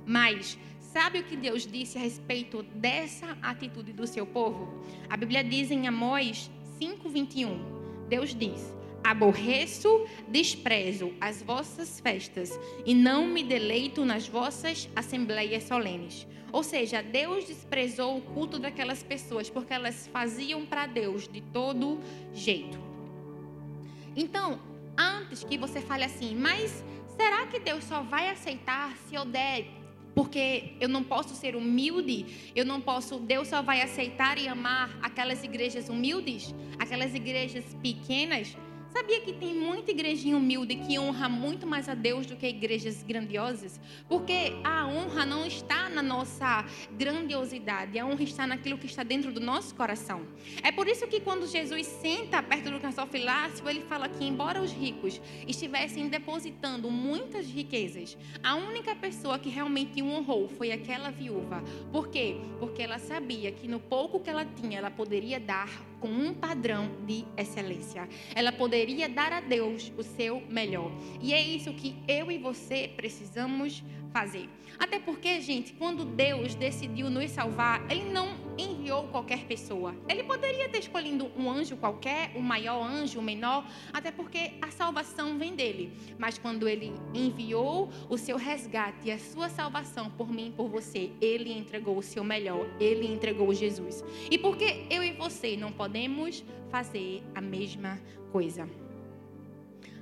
Mas 0.07 0.59
sabe 0.97 1.19
o 1.19 1.25
que 1.25 1.37
Deus 1.37 1.67
disse 1.67 1.99
a 1.99 2.01
respeito 2.01 2.63
dessa 2.63 3.37
atitude 3.43 3.93
do 3.93 4.07
seu 4.07 4.25
povo? 4.25 4.83
A 5.11 5.15
Bíblia 5.15 5.45
diz 5.45 5.71
em 5.71 5.87
Amós 5.87 6.51
5:21. 6.81 8.09
Deus 8.09 8.35
diz: 8.35 8.75
Aborreço, 9.05 10.07
desprezo 10.27 11.13
as 11.21 11.43
vossas 11.43 12.01
festas 12.01 12.59
e 12.87 12.95
não 12.95 13.27
me 13.27 13.45
deleito 13.45 14.07
nas 14.07 14.27
vossas 14.27 14.89
assembleias 14.97 15.65
solenes. 15.65 16.27
Ou 16.51 16.63
seja, 16.63 17.03
Deus 17.03 17.47
desprezou 17.47 18.17
o 18.17 18.23
culto 18.23 18.59
daquelas 18.59 19.03
pessoas 19.03 19.51
porque 19.51 19.75
elas 19.75 20.09
faziam 20.11 20.65
para 20.65 20.87
Deus 20.87 21.29
de 21.29 21.43
todo 21.43 22.01
jeito. 22.33 22.79
Então, 24.17 24.59
antes 24.97 25.45
que 25.45 25.59
você 25.59 25.83
fale 25.83 26.05
assim, 26.05 26.35
mas 26.35 26.83
será 27.19 27.47
que 27.49 27.61
Deus 27.61 27.85
só 27.85 28.01
vai 28.01 28.31
aceitar 28.31 28.97
se 29.07 29.15
eu 29.15 29.27
der? 29.27 29.76
Porque 30.17 30.73
eu 30.81 30.89
não 30.89 31.05
posso 31.05 31.35
ser 31.35 31.55
humilde, 31.55 32.51
eu 32.57 32.65
não 32.65 32.81
posso, 32.81 33.19
Deus 33.19 33.49
só 33.49 33.61
vai 33.61 33.83
aceitar 33.83 34.39
e 34.39 34.49
amar 34.49 34.99
aquelas 35.03 35.45
igrejas 35.45 35.91
humildes, 35.91 36.55
aquelas 36.79 37.15
igrejas 37.15 37.65
pequenas. 37.83 38.57
Sabia 38.97 39.21
que 39.21 39.35
tem 39.35 39.55
muita 39.55 39.91
igrejinha 39.91 40.39
humilde 40.39 40.75
que 40.75 40.99
honra 40.99 41.29
muito 41.29 41.67
mais 41.67 41.87
a 41.87 41.93
Deus 41.93 42.25
do 42.25 42.35
que 42.35 42.47
igrejas 42.47 43.03
grandiosas? 43.03 43.79
Porque 44.09 44.55
a 44.65 44.87
honra 44.87 45.27
não 45.27 45.45
está 45.45 45.91
na 45.91 46.03
nossa 46.03 46.65
grandiosidade, 46.93 47.99
a 47.99 48.07
honra 48.07 48.23
está 48.23 48.47
naquilo 48.47 48.79
que 48.79 48.87
está 48.87 49.03
dentro 49.03 49.31
do 49.31 49.39
nosso 49.39 49.75
coração. 49.75 50.27
É 50.63 50.73
por 50.73 50.89
isso 50.89 51.07
que 51.09 51.21
quando 51.21 51.47
Jesus 51.47 51.87
senta 51.87 52.43
perto 52.43 52.71
do 52.71 52.81
gasofilácio, 52.81 53.69
ele 53.69 53.83
fala 53.83 54.09
que 54.09 54.25
embora 54.25 54.63
os 54.63 54.73
ricos 54.73 55.21
estivessem 55.47 56.09
depositando 56.09 56.91
muitas 56.91 57.47
riquezas, 57.47 58.17
a 58.43 58.55
única 58.55 58.95
pessoa 58.95 59.39
que 59.39 59.51
realmente 59.51 60.01
o 60.01 60.07
honrou 60.07 60.49
foi 60.49 60.73
aquela 60.73 61.11
viúva. 61.11 61.63
Por 61.93 62.09
quê? 62.09 62.39
Porque 62.59 62.81
ela 62.81 62.99
sabia 62.99 63.53
que 63.53 63.69
no 63.69 63.79
pouco 63.79 64.21
que 64.21 64.31
ela 64.31 64.47
tinha, 64.47 64.79
ela 64.79 64.91
poderia 64.91 65.39
dar 65.39 65.69
com 66.01 66.09
um 66.09 66.35
padrão 66.35 66.91
de 67.07 67.25
excelência. 67.37 68.09
Ela 68.35 68.53
poderia 68.53 69.09
dar 69.09 69.33
a 69.33 69.41
Deus 69.41 69.93
o 69.97 70.03
seu 70.03 70.43
melhor. 70.49 70.91
E 71.21 71.33
é 71.33 71.41
isso 71.41 71.73
que 71.73 71.97
eu 72.07 72.31
e 72.31 72.39
você 72.39 72.91
precisamos 72.97 73.83
fazer. 74.17 74.49
Até 74.79 74.99
porque, 74.99 75.43
gente, 75.43 75.75
quando 75.75 76.03
Deus 76.03 76.55
decidiu 76.55 77.11
nos 77.11 77.31
salvar, 77.31 77.85
Ele 77.91 78.09
não 78.11 78.29
enviou 78.57 79.09
qualquer 79.09 79.45
pessoa. 79.45 79.95
Ele 80.09 80.23
poderia 80.23 80.71
ter 80.71 80.79
escolhido 80.79 81.31
um 81.37 81.51
anjo 81.51 81.77
qualquer, 81.77 82.33
o 82.35 82.41
maior 82.41 82.83
anjo, 82.83 83.19
o 83.19 83.23
menor, 83.23 83.67
até 83.93 84.11
porque 84.11 84.53
a 84.63 84.71
salvação 84.71 85.39
vem 85.39 85.55
dele. 85.55 85.93
Mas 86.19 86.39
quando 86.39 86.67
Ele 86.67 86.95
enviou 87.13 87.91
o 88.09 88.17
seu 88.17 88.39
resgate 88.39 89.09
e 89.09 89.13
a 89.13 89.19
sua 89.19 89.51
salvação 89.51 90.11
por 90.11 90.33
mim 90.33 90.49
e 90.49 90.53
por 90.53 90.69
você, 90.69 91.11
Ele 91.21 91.53
entregou 91.53 91.99
o 91.99 92.03
seu 92.03 92.25
melhor. 92.25 92.67
Ele 92.81 93.07
entregou 93.07 93.53
Jesus. 93.53 94.03
E 94.31 94.39
por 94.39 94.57
que 94.57 94.87
eu 94.89 95.03
e 95.05 95.13
você 95.13 95.59
não 95.59 95.73
podemos 95.73 96.43
fazer 96.71 97.23
a 97.35 97.43
mesma 97.43 98.01
coisa? 98.33 98.67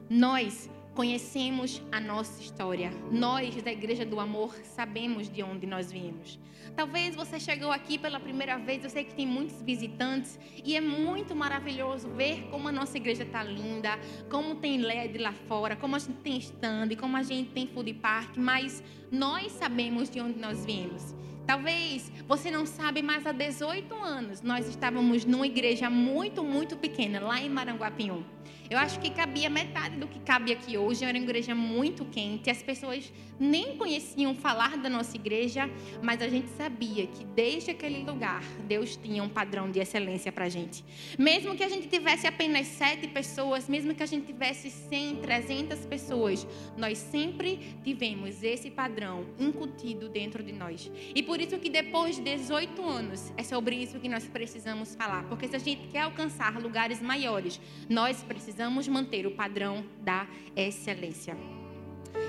Nós 0.08 0.70
conhecemos 0.94 1.82
a 1.90 2.00
nossa 2.00 2.40
história. 2.40 2.92
Nós, 3.10 3.60
da 3.62 3.72
Igreja 3.72 4.06
do 4.06 4.20
Amor, 4.20 4.54
sabemos 4.62 5.28
de 5.28 5.42
onde 5.42 5.66
nós 5.66 5.90
viemos. 5.90 6.38
Talvez 6.76 7.14
você 7.14 7.38
chegou 7.38 7.70
aqui 7.70 7.98
pela 7.98 8.18
primeira 8.18 8.56
vez, 8.56 8.82
eu 8.82 8.90
sei 8.90 9.04
que 9.04 9.14
tem 9.14 9.26
muitos 9.26 9.60
visitantes 9.62 10.38
e 10.64 10.76
é 10.76 10.80
muito 10.80 11.34
maravilhoso 11.34 12.08
ver 12.10 12.48
como 12.50 12.68
a 12.68 12.72
nossa 12.72 12.96
igreja 12.96 13.22
está 13.22 13.42
linda, 13.42 13.98
como 14.30 14.56
tem 14.56 14.78
LED 14.78 15.18
lá 15.18 15.32
fora, 15.32 15.76
como 15.76 15.94
a 15.94 15.98
gente 15.98 16.18
tem 16.18 16.38
stand, 16.38 16.96
como 16.98 17.16
a 17.16 17.22
gente 17.22 17.50
tem 17.50 17.66
food 17.66 17.92
park, 17.94 18.36
mas 18.36 18.82
nós 19.10 19.52
sabemos 19.52 20.08
de 20.08 20.20
onde 20.20 20.38
nós 20.38 20.64
viemos. 20.64 21.14
Talvez 21.46 22.10
você 22.26 22.50
não 22.50 22.64
sabe, 22.64 23.02
mas 23.02 23.26
há 23.26 23.32
18 23.32 23.94
anos 23.94 24.40
nós 24.40 24.66
estávamos 24.66 25.24
numa 25.24 25.46
igreja 25.46 25.90
muito, 25.90 26.42
muito 26.42 26.76
pequena, 26.76 27.20
lá 27.20 27.40
em 27.40 27.50
Maranguapium. 27.50 28.24
Eu 28.70 28.78
acho 28.78 28.98
que 28.98 29.10
cabia 29.10 29.50
metade 29.50 29.96
do 29.96 30.08
que 30.08 30.18
cabe 30.20 30.50
aqui 30.50 30.78
hoje. 30.78 31.04
Era 31.04 31.16
uma 31.16 31.22
igreja 31.22 31.54
muito 31.54 32.04
quente. 32.06 32.48
As 32.48 32.62
pessoas 32.62 33.12
nem 33.38 33.76
conheciam 33.76 34.34
falar 34.34 34.78
da 34.78 34.88
nossa 34.88 35.16
igreja, 35.16 35.68
mas 36.02 36.22
a 36.22 36.28
gente 36.28 36.48
sabia 36.50 37.06
que 37.06 37.24
desde 37.24 37.72
aquele 37.72 38.02
lugar 38.02 38.42
Deus 38.66 38.96
tinha 38.96 39.22
um 39.22 39.28
padrão 39.28 39.70
de 39.70 39.80
excelência 39.80 40.32
para 40.32 40.46
a 40.46 40.48
gente. 40.48 40.82
Mesmo 41.18 41.54
que 41.54 41.62
a 41.62 41.68
gente 41.68 41.88
tivesse 41.88 42.26
apenas 42.26 42.66
sete 42.68 43.06
pessoas, 43.08 43.68
mesmo 43.68 43.94
que 43.94 44.02
a 44.02 44.06
gente 44.06 44.26
tivesse 44.26 44.70
100, 44.70 45.16
300 45.16 45.84
pessoas, 45.84 46.46
nós 46.76 46.96
sempre 46.96 47.76
tivemos 47.84 48.42
esse 48.42 48.70
padrão 48.70 49.26
incutido 49.38 50.08
dentro 50.08 50.42
de 50.42 50.52
nós. 50.52 50.90
E 51.14 51.22
por 51.22 51.38
isso 51.38 51.58
que 51.58 51.68
depois 51.68 52.16
de 52.16 52.22
18 52.22 52.82
anos 52.82 53.30
é 53.36 53.42
sobre 53.42 53.76
isso 53.76 54.00
que 54.00 54.08
nós 54.08 54.26
precisamos 54.26 54.94
falar, 54.94 55.24
porque 55.24 55.48
se 55.48 55.56
a 55.56 55.58
gente 55.58 55.88
quer 55.88 56.00
alcançar 56.00 56.58
lugares 56.60 57.02
maiores, 57.02 57.60
nós 57.88 58.22
precisamos 58.22 58.53
precisamos 58.54 58.86
manter 58.86 59.26
o 59.26 59.32
padrão 59.32 59.84
da 60.00 60.28
excelência. 60.54 61.36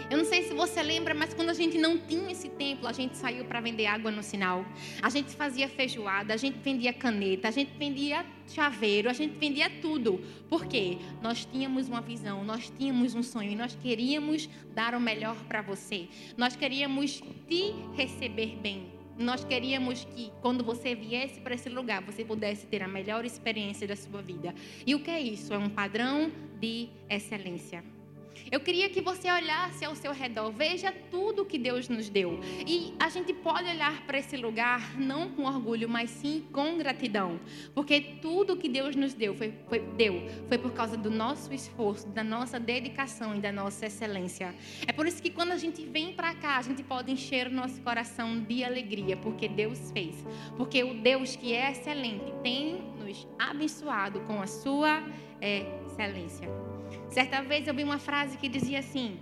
Eu 0.10 0.17
não 0.17 0.25
sei 0.25 0.41
se 0.41 0.55
você 0.55 0.82
lembra, 0.82 1.13
mas 1.13 1.36
quando 1.36 1.51
a 1.51 1.53
gente 1.53 1.77
não 1.77 2.00
tinha 2.00 2.32
esse 2.32 2.50
templo, 2.50 2.88
a 2.88 2.91
gente 2.91 3.15
saiu 3.15 3.46
para 3.46 3.62
vender 3.62 3.86
água 3.86 4.10
no 4.10 4.24
sinal. 4.24 4.65
A 5.03 5.10
gente 5.12 5.36
fazia 5.36 5.70
feijoada, 5.70 6.34
a 6.34 6.38
gente 6.38 6.58
vendia 6.58 6.91
caneta, 6.91 7.48
a 7.48 7.51
gente 7.51 7.77
vendia 7.77 8.25
chaveiro, 8.48 9.08
a 9.08 9.13
gente 9.13 9.38
vendia 9.38 9.70
tudo. 9.70 10.20
Por 10.50 10.65
quê? 10.65 10.98
Nós 11.22 11.46
tínhamos 11.46 11.88
uma 11.88 12.01
visão, 12.01 12.44
nós 12.44 12.74
tínhamos 12.75 13.13
um 13.13 13.22
sonho 13.22 13.51
e 13.51 13.55
nós 13.55 13.75
queríamos 13.75 14.50
dar 14.74 14.96
o 14.96 15.00
melhor 15.00 15.36
para 15.48 15.62
você. 15.62 16.08
Nós 16.36 16.55
queríamos 16.55 17.22
te 17.48 17.72
receber 17.96 18.58
bem. 18.58 18.94
Nós 19.17 19.45
queríamos 19.45 20.03
que, 20.03 20.31
quando 20.41 20.63
você 20.63 20.93
viesse 20.93 21.39
para 21.39 21.55
esse 21.55 21.69
lugar, 21.69 22.01
você 22.03 22.25
pudesse 22.25 22.65
ter 22.65 22.84
a 22.84 22.88
melhor 22.88 23.24
experiência 23.24 23.88
da 23.88 23.95
sua 23.95 24.22
vida. 24.22 24.53
E 24.86 24.93
o 24.93 25.00
que 25.00 25.10
é 25.10 25.22
isso? 25.22 25.53
É 25.53 25.57
um 25.57 25.69
padrão 25.69 26.31
de 26.60 26.89
excelência. 27.10 27.94
Eu 28.51 28.59
queria 28.59 28.89
que 28.89 29.01
você 29.01 29.31
olhasse 29.31 29.83
ao 29.83 29.95
seu 29.95 30.11
redor, 30.11 30.51
veja 30.51 30.93
tudo 31.09 31.45
que 31.45 31.57
Deus 31.57 31.89
nos 31.89 32.09
deu. 32.09 32.39
E 32.65 32.93
a 32.99 33.09
gente 33.09 33.33
pode 33.33 33.69
olhar 33.69 34.05
para 34.05 34.19
esse 34.19 34.37
lugar 34.37 34.99
não 34.99 35.29
com 35.29 35.45
orgulho, 35.45 35.89
mas 35.89 36.09
sim 36.09 36.43
com 36.51 36.77
gratidão. 36.77 37.39
Porque 37.73 37.99
tudo 38.21 38.55
que 38.55 38.69
Deus 38.69 38.95
nos 38.95 39.13
deu 39.13 39.35
foi, 39.35 39.53
foi, 39.67 39.79
deu, 39.79 40.21
foi 40.47 40.57
por 40.57 40.71
causa 40.73 40.95
do 40.95 41.09
nosso 41.09 41.53
esforço, 41.53 42.07
da 42.09 42.23
nossa 42.23 42.59
dedicação 42.59 43.35
e 43.35 43.39
da 43.39 43.51
nossa 43.51 43.87
excelência. 43.87 44.53
É 44.87 44.91
por 44.91 45.07
isso 45.07 45.21
que 45.21 45.29
quando 45.29 45.51
a 45.51 45.57
gente 45.57 45.83
vem 45.83 46.13
para 46.13 46.33
cá, 46.35 46.57
a 46.57 46.61
gente 46.61 46.83
pode 46.83 47.11
encher 47.11 47.47
o 47.47 47.51
nosso 47.51 47.81
coração 47.81 48.39
de 48.39 48.63
alegria, 48.63 49.17
porque 49.17 49.47
Deus 49.47 49.91
fez. 49.91 50.15
Porque 50.55 50.83
o 50.83 50.93
Deus 50.93 51.35
que 51.35 51.53
é 51.53 51.71
excelente 51.71 52.31
tem 52.43 52.94
abençoado 53.38 54.22
com 54.22 54.41
a 54.41 54.48
sua 54.48 55.03
excelência. 55.41 56.48
Certa 57.10 57.41
vez 57.41 57.67
eu 57.67 57.74
vi 57.74 57.84
uma 57.84 58.00
frase 58.00 58.38
que 58.38 58.48
dizia 58.48 58.79
assim: 58.79 59.19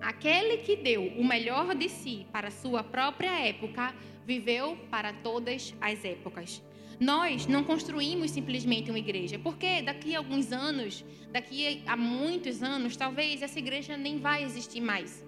Aquele 0.00 0.58
que 0.58 0.76
deu 0.76 1.06
o 1.18 1.24
melhor 1.26 1.74
de 1.74 1.88
si 1.88 2.26
para 2.30 2.50
sua 2.50 2.84
própria 2.84 3.40
época, 3.40 3.94
viveu 4.26 4.76
para 4.90 5.12
todas 5.12 5.74
as 5.80 6.04
épocas. 6.04 6.62
Nós 7.00 7.46
não 7.46 7.64
construímos 7.64 8.30
simplesmente 8.30 8.90
uma 8.90 8.98
igreja, 8.98 9.38
porque 9.38 9.82
daqui 9.82 10.14
a 10.14 10.18
alguns 10.18 10.52
anos, 10.52 11.04
daqui 11.32 11.82
a 11.86 11.96
muitos 11.96 12.62
anos, 12.62 12.96
talvez 12.96 13.42
essa 13.42 13.58
igreja 13.58 13.96
nem 13.96 14.18
vai 14.18 14.44
existir 14.44 14.80
mais. 14.80 15.24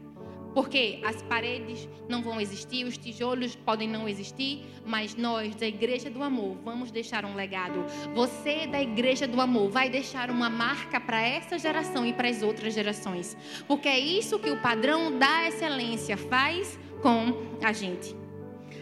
Porque 0.56 1.00
as 1.04 1.20
paredes 1.20 1.86
não 2.08 2.22
vão 2.22 2.40
existir, 2.40 2.86
os 2.86 2.96
tijolos 2.96 3.54
podem 3.54 3.86
não 3.86 4.08
existir, 4.08 4.64
mas 4.86 5.14
nós, 5.14 5.54
da 5.54 5.66
Igreja 5.66 6.08
do 6.08 6.22
Amor, 6.22 6.56
vamos 6.64 6.90
deixar 6.90 7.26
um 7.26 7.34
legado. 7.34 7.84
Você, 8.14 8.66
da 8.66 8.80
Igreja 8.80 9.28
do 9.28 9.38
Amor, 9.38 9.68
vai 9.68 9.90
deixar 9.90 10.30
uma 10.30 10.48
marca 10.48 10.98
para 10.98 11.20
essa 11.20 11.58
geração 11.58 12.06
e 12.06 12.12
para 12.14 12.30
as 12.30 12.42
outras 12.42 12.72
gerações. 12.72 13.36
Porque 13.68 13.86
é 13.86 13.98
isso 13.98 14.38
que 14.38 14.48
o 14.48 14.58
padrão 14.62 15.18
da 15.18 15.46
excelência 15.46 16.16
faz 16.16 16.78
com 17.02 17.34
a 17.62 17.74
gente. 17.74 18.16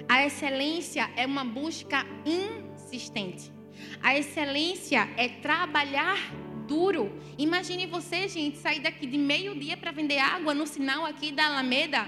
A 0.08 0.24
excelência 0.24 1.10
é 1.16 1.26
uma 1.26 1.44
busca 1.44 2.06
insistente. 2.24 3.52
A 4.00 4.16
excelência 4.16 5.08
é 5.16 5.28
trabalhar 5.28 6.18
duro. 6.66 7.12
Imagine 7.38 7.86
você, 7.86 8.28
gente, 8.28 8.58
sair 8.58 8.80
daqui 8.80 9.06
de 9.06 9.18
meio-dia 9.18 9.76
para 9.76 9.90
vender 9.90 10.18
água 10.18 10.54
no 10.54 10.66
sinal 10.66 11.04
aqui 11.04 11.32
da 11.32 11.46
Alameda. 11.46 12.06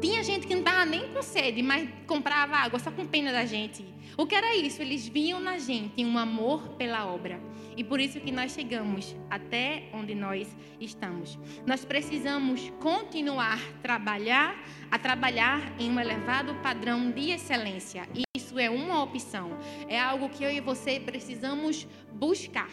Tinha 0.00 0.22
gente 0.22 0.46
que 0.46 0.54
não 0.54 0.60
estava 0.60 0.84
nem 0.84 1.08
com 1.08 1.22
sede, 1.22 1.62
mas 1.62 1.88
comprava 2.06 2.56
água 2.56 2.78
só 2.78 2.90
com 2.90 3.04
pena 3.04 3.32
da 3.32 3.44
gente. 3.44 3.84
O 4.16 4.26
que 4.26 4.34
era 4.34 4.56
isso? 4.56 4.80
Eles 4.80 5.08
viam 5.08 5.40
na 5.40 5.58
gente 5.58 6.04
um 6.04 6.16
amor 6.16 6.68
pela 6.70 7.06
obra. 7.06 7.40
E 7.76 7.84
por 7.84 8.00
isso 8.00 8.18
que 8.20 8.32
nós 8.32 8.52
chegamos 8.52 9.14
até 9.30 9.84
onde 9.92 10.14
nós 10.14 10.48
estamos. 10.80 11.38
Nós 11.66 11.84
precisamos 11.84 12.72
continuar 12.80 13.60
trabalhar, 13.82 14.56
a 14.90 14.98
trabalhar 14.98 15.72
em 15.78 15.90
um 15.90 16.00
elevado 16.00 16.54
padrão 16.56 17.10
de 17.10 17.30
excelência. 17.30 18.08
E 18.14 18.22
isso 18.36 18.58
é 18.58 18.68
uma 18.68 19.02
opção. 19.02 19.50
É 19.88 20.00
algo 20.00 20.28
que 20.28 20.42
eu 20.42 20.50
e 20.50 20.60
você 20.60 20.98
precisamos 20.98 21.86
buscar 22.12 22.68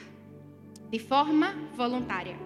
de 0.89 1.00
forma 1.00 1.54
voluntária. 1.75 2.38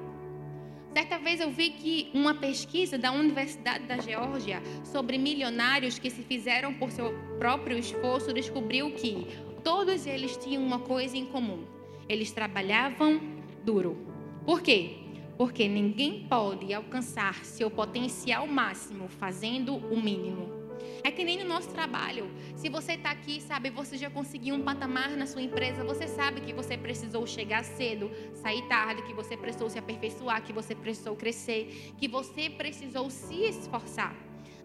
Certa 0.93 1.19
vez 1.19 1.39
eu 1.39 1.51
vi 1.51 1.69
que 1.69 2.09
uma 2.13 2.33
pesquisa 2.33 2.97
da 2.97 3.11
Universidade 3.11 3.85
da 3.85 3.97
Geórgia 3.97 4.61
sobre 4.83 5.17
milionários 5.17 5.99
que 5.99 6.09
se 6.09 6.23
fizeram 6.23 6.73
por 6.73 6.91
seu 6.91 7.13
próprio 7.37 7.77
esforço 7.77 8.33
descobriu 8.33 8.91
que 8.91 9.27
todos 9.63 10.07
eles 10.07 10.35
tinham 10.37 10.63
uma 10.63 10.79
coisa 10.79 11.15
em 11.15 11.25
comum: 11.25 11.63
eles 12.07 12.31
trabalhavam 12.31 13.21
duro. 13.63 13.97
Por 14.45 14.61
quê? 14.61 14.97
Porque 15.37 15.67
ninguém 15.67 16.25
pode 16.27 16.73
alcançar 16.73 17.45
seu 17.45 17.69
potencial 17.69 18.47
máximo 18.47 19.07
fazendo 19.07 19.75
o 19.75 20.01
mínimo. 20.01 20.58
É 21.03 21.11
que 21.11 21.23
nem 21.23 21.37
no 21.39 21.45
nosso 21.45 21.69
trabalho. 21.69 22.29
Se 22.55 22.69
você 22.69 22.93
está 22.93 23.11
aqui, 23.11 23.41
sabe, 23.41 23.69
você 23.69 23.97
já 23.97 24.09
conseguiu 24.09 24.55
um 24.55 24.61
patamar 24.61 25.11
na 25.11 25.25
sua 25.25 25.41
empresa, 25.41 25.83
você 25.83 26.07
sabe 26.07 26.41
que 26.41 26.53
você 26.53 26.77
precisou 26.77 27.25
chegar 27.27 27.63
cedo, 27.63 28.11
sair 28.33 28.61
tarde, 28.67 29.03
que 29.03 29.13
você 29.13 29.35
precisou 29.35 29.69
se 29.69 29.79
aperfeiçoar, 29.79 30.43
que 30.43 30.53
você 30.53 30.75
precisou 30.75 31.15
crescer, 31.15 31.93
que 31.97 32.07
você 32.07 32.49
precisou 32.49 33.09
se 33.09 33.43
esforçar. 33.43 34.15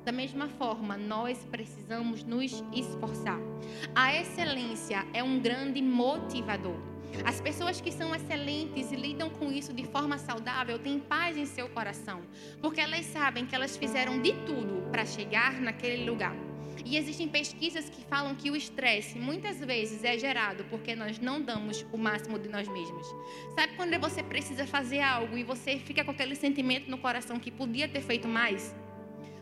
Da 0.05 0.13
mesma 0.13 0.49
forma, 0.49 0.99
nós 0.99 1.39
precisamos 1.51 2.23
nos 2.25 2.63
esforçar. 2.75 3.41
A 3.95 4.15
excelência 4.15 5.07
é 5.15 5.23
um 5.23 5.41
grande 5.41 5.81
motivador. 5.81 6.94
As 7.25 7.41
pessoas 7.41 7.81
que 7.81 7.93
são 7.93 8.15
excelentes 8.15 8.91
e 8.91 8.97
lidam 8.97 9.31
com 9.31 9.53
isso 9.53 9.73
de 9.73 9.85
forma 9.85 10.19
saudável 10.19 10.79
têm 10.79 10.99
paz 10.99 11.37
em 11.37 11.47
seu 11.47 11.69
coração, 11.69 12.23
porque 12.61 12.81
elas 12.81 13.07
sabem 13.07 13.47
que 13.47 13.55
elas 13.55 13.77
fizeram 13.77 14.21
de 14.21 14.33
tudo 14.45 14.89
para 14.91 15.05
chegar 15.05 15.61
naquele 15.61 16.09
lugar. 16.09 16.35
E 16.85 16.97
existem 16.97 17.29
pesquisas 17.29 17.89
que 17.89 18.05
falam 18.05 18.35
que 18.35 18.51
o 18.51 18.57
estresse 18.57 19.19
muitas 19.19 19.59
vezes 19.59 20.05
é 20.05 20.19
gerado 20.19 20.65
porque 20.69 20.95
nós 20.95 21.19
não 21.19 21.41
damos 21.41 21.87
o 21.93 21.97
máximo 21.97 22.39
de 22.39 22.49
nós 22.49 22.69
mesmos. 22.69 23.07
Sabe 23.55 23.75
quando 23.77 23.99
você 23.99 24.23
precisa 24.23 24.67
fazer 24.67 25.01
algo 25.01 25.37
e 25.37 25.45
você 25.45 25.79
fica 25.79 26.05
com 26.05 26.11
aquele 26.11 26.35
sentimento 26.35 26.91
no 26.91 26.99
coração 26.99 27.39
que 27.39 27.51
podia 27.51 27.89
ter 27.89 28.01
feito 28.01 28.29
mais? 28.29 28.75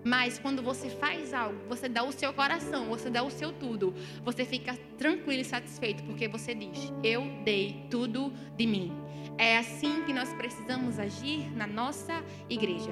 Mas 0.04 0.38
quando 0.38 0.62
você 0.62 0.90
faz 0.90 1.32
algo, 1.32 1.58
você 1.68 1.88
dá 1.88 2.02
o 2.02 2.10
seu 2.10 2.32
coração, 2.32 2.86
você 2.86 3.08
dá 3.08 3.22
o 3.22 3.30
seu 3.30 3.52
tudo, 3.52 3.94
você 4.24 4.44
fica 4.44 4.76
tranquilo 4.98 5.40
e 5.40 5.44
satisfeito 5.44 6.02
porque 6.04 6.26
você 6.26 6.54
diz: 6.54 6.92
Eu 7.04 7.24
dei 7.44 7.86
tudo 7.90 8.32
de 8.56 8.66
mim. 8.66 8.92
É 9.38 9.58
assim 9.58 10.02
que 10.04 10.12
nós 10.12 10.32
precisamos 10.34 10.98
agir 10.98 11.50
na 11.56 11.66
nossa 11.66 12.22
igreja. 12.50 12.90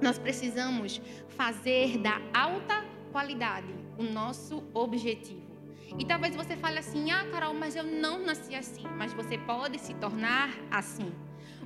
Nós 0.00 0.18
precisamos 0.18 1.00
fazer 1.28 1.98
da 1.98 2.20
alta 2.32 2.84
qualidade 3.12 3.74
o 3.98 4.02
nosso 4.02 4.64
objetivo. 4.72 5.48
E 5.98 6.04
talvez 6.04 6.34
você 6.34 6.56
fale 6.56 6.78
assim: 6.78 7.10
Ah, 7.10 7.26
Carol, 7.30 7.54
mas 7.54 7.76
eu 7.76 7.84
não 7.84 8.24
nasci 8.24 8.54
assim. 8.54 8.86
Mas 8.96 9.12
você 9.12 9.36
pode 9.36 9.78
se 9.78 9.94
tornar 9.94 10.50
assim. 10.70 11.12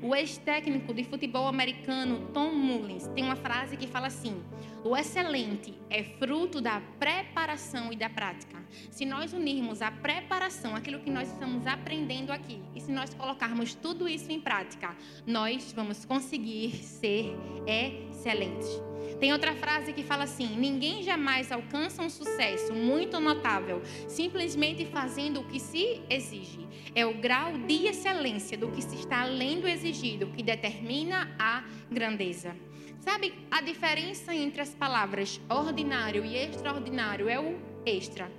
O 0.02 0.16
ex-técnico 0.16 0.92
de 0.92 1.04
futebol 1.04 1.46
americano 1.46 2.28
Tom 2.34 2.50
Mullins 2.50 3.06
tem 3.14 3.22
uma 3.22 3.36
frase 3.36 3.76
que 3.76 3.86
fala 3.86 4.08
assim: 4.08 4.42
O 4.82 4.96
excelente 4.96 5.74
é 5.88 6.02
fruto 6.02 6.60
da 6.60 6.82
preparação 6.98 7.92
e 7.92 7.96
da 7.96 8.10
prática. 8.10 8.60
Se 8.90 9.04
nós 9.04 9.32
unirmos 9.32 9.80
a 9.80 9.92
preparação, 9.92 10.74
aquilo 10.74 10.98
que 10.98 11.10
nós 11.10 11.30
estamos 11.30 11.66
aprendendo 11.68 12.32
aqui, 12.32 12.60
e 12.74 12.80
se 12.80 12.90
nós 12.90 13.14
colocarmos 13.14 13.74
tudo 13.74 14.08
isso 14.08 14.32
em 14.32 14.40
prática, 14.40 14.96
nós 15.24 15.72
vamos 15.72 16.04
conseguir 16.04 16.72
ser 16.82 17.36
excelentes. 17.64 18.11
Tem 19.18 19.32
outra 19.32 19.54
frase 19.54 19.92
que 19.92 20.02
fala 20.02 20.24
assim: 20.24 20.56
ninguém 20.56 21.02
jamais 21.02 21.52
alcança 21.52 22.02
um 22.02 22.10
sucesso 22.10 22.72
muito 22.74 23.20
notável 23.20 23.80
simplesmente 24.08 24.84
fazendo 24.84 25.40
o 25.40 25.44
que 25.44 25.60
se 25.60 26.00
exige. 26.10 26.66
É 26.94 27.06
o 27.06 27.14
grau 27.14 27.56
de 27.58 27.86
excelência 27.86 28.58
do 28.58 28.68
que 28.68 28.82
se 28.82 28.96
está 28.96 29.22
além 29.22 29.60
do 29.60 29.68
exigido 29.68 30.26
que 30.26 30.42
determina 30.42 31.34
a 31.38 31.64
grandeza. 31.90 32.56
Sabe 32.98 33.32
a 33.50 33.60
diferença 33.60 34.34
entre 34.34 34.60
as 34.60 34.74
palavras 34.74 35.40
ordinário 35.48 36.24
e 36.24 36.36
extraordinário 36.36 37.28
é 37.28 37.38
o 37.38 37.58
extra. 37.84 38.30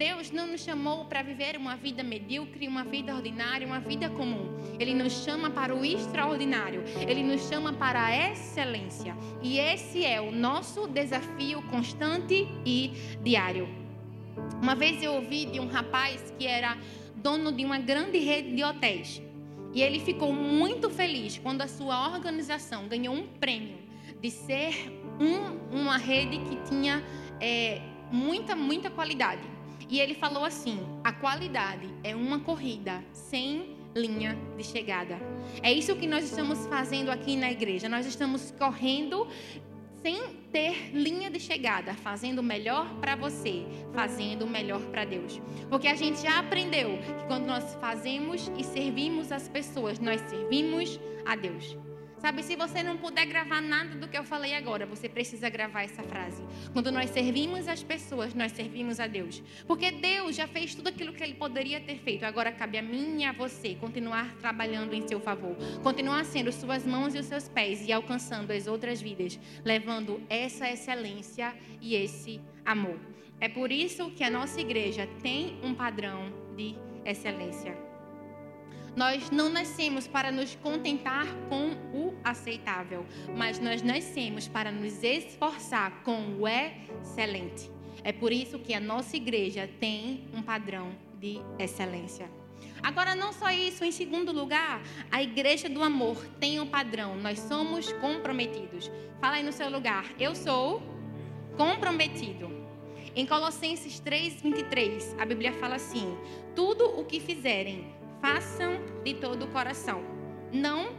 Deus 0.00 0.30
não 0.30 0.46
nos 0.46 0.62
chamou 0.62 1.04
para 1.04 1.20
viver 1.20 1.58
uma 1.58 1.76
vida 1.76 2.02
medíocre, 2.02 2.66
uma 2.66 2.82
vida 2.82 3.14
ordinária, 3.14 3.66
uma 3.66 3.80
vida 3.80 4.08
comum. 4.08 4.56
Ele 4.78 4.94
nos 4.94 5.12
chama 5.12 5.50
para 5.50 5.76
o 5.76 5.84
extraordinário. 5.84 6.82
Ele 7.06 7.22
nos 7.22 7.46
chama 7.46 7.74
para 7.74 8.06
a 8.06 8.30
excelência. 8.30 9.14
E 9.42 9.58
esse 9.58 10.02
é 10.02 10.18
o 10.18 10.32
nosso 10.32 10.88
desafio 10.88 11.60
constante 11.68 12.48
e 12.64 12.92
diário. 13.22 13.68
Uma 14.62 14.74
vez 14.74 15.02
eu 15.02 15.12
ouvi 15.12 15.44
de 15.44 15.60
um 15.60 15.68
rapaz 15.68 16.32
que 16.38 16.46
era 16.46 16.78
dono 17.16 17.52
de 17.52 17.62
uma 17.62 17.78
grande 17.78 18.20
rede 18.20 18.56
de 18.56 18.64
hotéis. 18.64 19.20
E 19.74 19.82
ele 19.82 20.00
ficou 20.00 20.32
muito 20.32 20.88
feliz 20.88 21.36
quando 21.36 21.60
a 21.60 21.68
sua 21.68 22.10
organização 22.14 22.88
ganhou 22.88 23.14
um 23.14 23.26
prêmio 23.26 23.76
de 24.18 24.30
ser 24.30 24.98
um, 25.20 25.78
uma 25.78 25.98
rede 25.98 26.38
que 26.38 26.56
tinha 26.70 27.04
é, 27.38 27.82
muita, 28.10 28.56
muita 28.56 28.88
qualidade. 28.88 29.59
E 29.90 30.00
ele 30.00 30.14
falou 30.14 30.44
assim: 30.44 30.78
a 31.02 31.12
qualidade 31.12 31.88
é 32.04 32.14
uma 32.14 32.40
corrida 32.40 33.02
sem 33.12 33.76
linha 33.94 34.38
de 34.56 34.62
chegada. 34.62 35.18
É 35.62 35.72
isso 35.72 35.96
que 35.96 36.06
nós 36.06 36.24
estamos 36.24 36.66
fazendo 36.66 37.10
aqui 37.10 37.36
na 37.36 37.50
igreja. 37.50 37.88
Nós 37.88 38.06
estamos 38.06 38.52
correndo 38.52 39.26
sem 40.00 40.40
ter 40.50 40.94
linha 40.94 41.30
de 41.30 41.38
chegada, 41.38 41.92
fazendo 41.94 42.38
o 42.38 42.42
melhor 42.42 42.88
para 43.00 43.16
você, 43.16 43.66
fazendo 43.92 44.44
o 44.44 44.48
melhor 44.48 44.80
para 44.82 45.04
Deus. 45.04 45.40
Porque 45.68 45.88
a 45.88 45.94
gente 45.94 46.22
já 46.22 46.38
aprendeu 46.38 46.98
que 46.98 47.26
quando 47.26 47.46
nós 47.46 47.74
fazemos 47.80 48.50
e 48.56 48.64
servimos 48.64 49.30
as 49.30 49.48
pessoas, 49.48 49.98
nós 49.98 50.20
servimos 50.22 50.98
a 51.26 51.36
Deus. 51.36 51.76
Sabe, 52.20 52.42
se 52.42 52.54
você 52.54 52.82
não 52.82 52.98
puder 52.98 53.24
gravar 53.24 53.62
nada 53.62 53.94
do 53.94 54.06
que 54.06 54.16
eu 54.16 54.22
falei 54.22 54.54
agora, 54.54 54.84
você 54.84 55.08
precisa 55.08 55.48
gravar 55.48 55.84
essa 55.84 56.02
frase. 56.02 56.44
Quando 56.70 56.92
nós 56.92 57.08
servimos 57.08 57.66
as 57.66 57.82
pessoas, 57.82 58.34
nós 58.34 58.52
servimos 58.52 59.00
a 59.00 59.06
Deus. 59.06 59.42
Porque 59.66 59.90
Deus 59.90 60.36
já 60.36 60.46
fez 60.46 60.74
tudo 60.74 60.88
aquilo 60.88 61.14
que 61.14 61.24
ele 61.24 61.32
poderia 61.32 61.80
ter 61.80 61.96
feito. 61.96 62.24
Agora 62.24 62.52
cabe 62.52 62.76
a 62.76 62.82
mim 62.82 63.22
e 63.22 63.24
a 63.24 63.32
você 63.32 63.74
continuar 63.74 64.36
trabalhando 64.36 64.92
em 64.92 65.08
seu 65.08 65.18
favor. 65.18 65.56
Continuar 65.82 66.26
sendo 66.26 66.52
suas 66.52 66.84
mãos 66.84 67.14
e 67.14 67.18
os 67.18 67.24
seus 67.24 67.48
pés 67.48 67.88
e 67.88 67.92
alcançando 67.92 68.50
as 68.50 68.66
outras 68.66 69.00
vidas, 69.00 69.40
levando 69.64 70.20
essa 70.28 70.70
excelência 70.70 71.54
e 71.80 71.94
esse 71.94 72.38
amor. 72.66 73.00
É 73.40 73.48
por 73.48 73.72
isso 73.72 74.10
que 74.10 74.22
a 74.22 74.28
nossa 74.28 74.60
igreja 74.60 75.08
tem 75.22 75.58
um 75.62 75.74
padrão 75.74 76.30
de 76.54 76.76
excelência. 77.02 77.89
Nós 78.96 79.30
não 79.30 79.48
nascemos 79.48 80.06
para 80.06 80.32
nos 80.32 80.54
contentar 80.56 81.26
com 81.48 81.70
o 81.96 82.14
aceitável, 82.24 83.06
mas 83.36 83.58
nós 83.58 83.82
nascemos 83.82 84.48
para 84.48 84.72
nos 84.72 85.02
esforçar 85.02 86.02
com 86.02 86.40
o 86.40 86.48
excelente. 86.48 87.70
É 88.02 88.12
por 88.12 88.32
isso 88.32 88.58
que 88.58 88.74
a 88.74 88.80
nossa 88.80 89.16
igreja 89.16 89.68
tem 89.78 90.24
um 90.34 90.42
padrão 90.42 90.92
de 91.20 91.40
excelência. 91.58 92.30
Agora, 92.82 93.14
não 93.14 93.32
só 93.32 93.50
isso, 93.50 93.84
em 93.84 93.92
segundo 93.92 94.32
lugar, 94.32 94.82
a 95.10 95.22
igreja 95.22 95.68
do 95.68 95.82
amor 95.82 96.26
tem 96.40 96.58
um 96.60 96.66
padrão. 96.66 97.16
Nós 97.16 97.38
somos 97.38 97.92
comprometidos. 97.94 98.90
Fala 99.20 99.36
aí 99.36 99.42
no 99.42 99.52
seu 99.52 99.70
lugar. 99.70 100.06
Eu 100.18 100.34
sou 100.34 100.82
comprometido. 101.56 102.50
Em 103.14 103.26
Colossenses 103.26 104.00
3:23, 104.00 105.14
a 105.18 105.26
Bíblia 105.26 105.52
fala 105.52 105.74
assim: 105.74 106.16
Tudo 106.54 106.98
o 106.98 107.04
que 107.04 107.20
fizerem, 107.20 107.84
façam 108.20 108.78
de 109.04 109.14
todo 109.14 109.44
o 109.44 109.48
coração, 109.48 110.02
não 110.52 110.98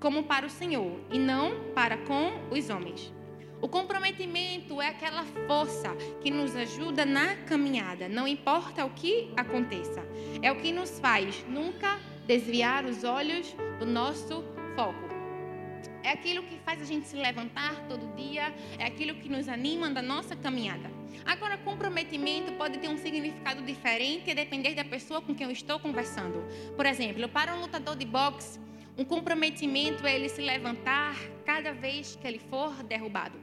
como 0.00 0.22
para 0.24 0.46
o 0.46 0.50
Senhor 0.50 0.98
e 1.10 1.18
não 1.18 1.72
para 1.74 1.98
com 1.98 2.32
os 2.50 2.70
homens. 2.70 3.12
O 3.60 3.68
comprometimento 3.68 4.80
é 4.80 4.88
aquela 4.88 5.22
força 5.46 5.94
que 6.22 6.30
nos 6.30 6.56
ajuda 6.56 7.04
na 7.04 7.36
caminhada, 7.36 8.08
não 8.08 8.26
importa 8.26 8.86
o 8.86 8.90
que 8.90 9.30
aconteça. 9.36 10.02
É 10.40 10.50
o 10.50 10.56
que 10.56 10.72
nos 10.72 10.98
faz 10.98 11.44
nunca 11.46 11.98
desviar 12.26 12.86
os 12.86 13.04
olhos 13.04 13.54
do 13.78 13.84
nosso 13.84 14.42
foco. 14.74 15.10
É 16.02 16.12
aquilo 16.12 16.42
que 16.42 16.58
faz 16.64 16.80
a 16.80 16.86
gente 16.86 17.06
se 17.06 17.16
levantar 17.16 17.86
todo 17.86 18.16
dia, 18.16 18.54
é 18.78 18.86
aquilo 18.86 19.14
que 19.16 19.28
nos 19.28 19.46
anima 19.46 19.90
da 19.90 20.00
nossa 20.00 20.34
caminhada. 20.34 20.99
Agora, 21.24 21.58
comprometimento 21.58 22.52
pode 22.52 22.78
ter 22.78 22.88
um 22.88 22.98
significado 22.98 23.62
diferente 23.62 24.30
a 24.30 24.34
depender 24.34 24.74
da 24.74 24.84
pessoa 24.84 25.20
com 25.20 25.34
quem 25.34 25.46
eu 25.46 25.52
estou 25.52 25.78
conversando. 25.78 26.44
Por 26.76 26.86
exemplo, 26.86 27.28
para 27.28 27.54
um 27.54 27.60
lutador 27.60 27.96
de 27.96 28.04
boxe, 28.04 28.58
um 28.96 29.04
comprometimento 29.04 30.06
é 30.06 30.14
ele 30.14 30.28
se 30.28 30.42
levantar 30.42 31.16
cada 31.44 31.72
vez 31.72 32.16
que 32.16 32.26
ele 32.26 32.38
for 32.38 32.82
derrubado. 32.82 33.38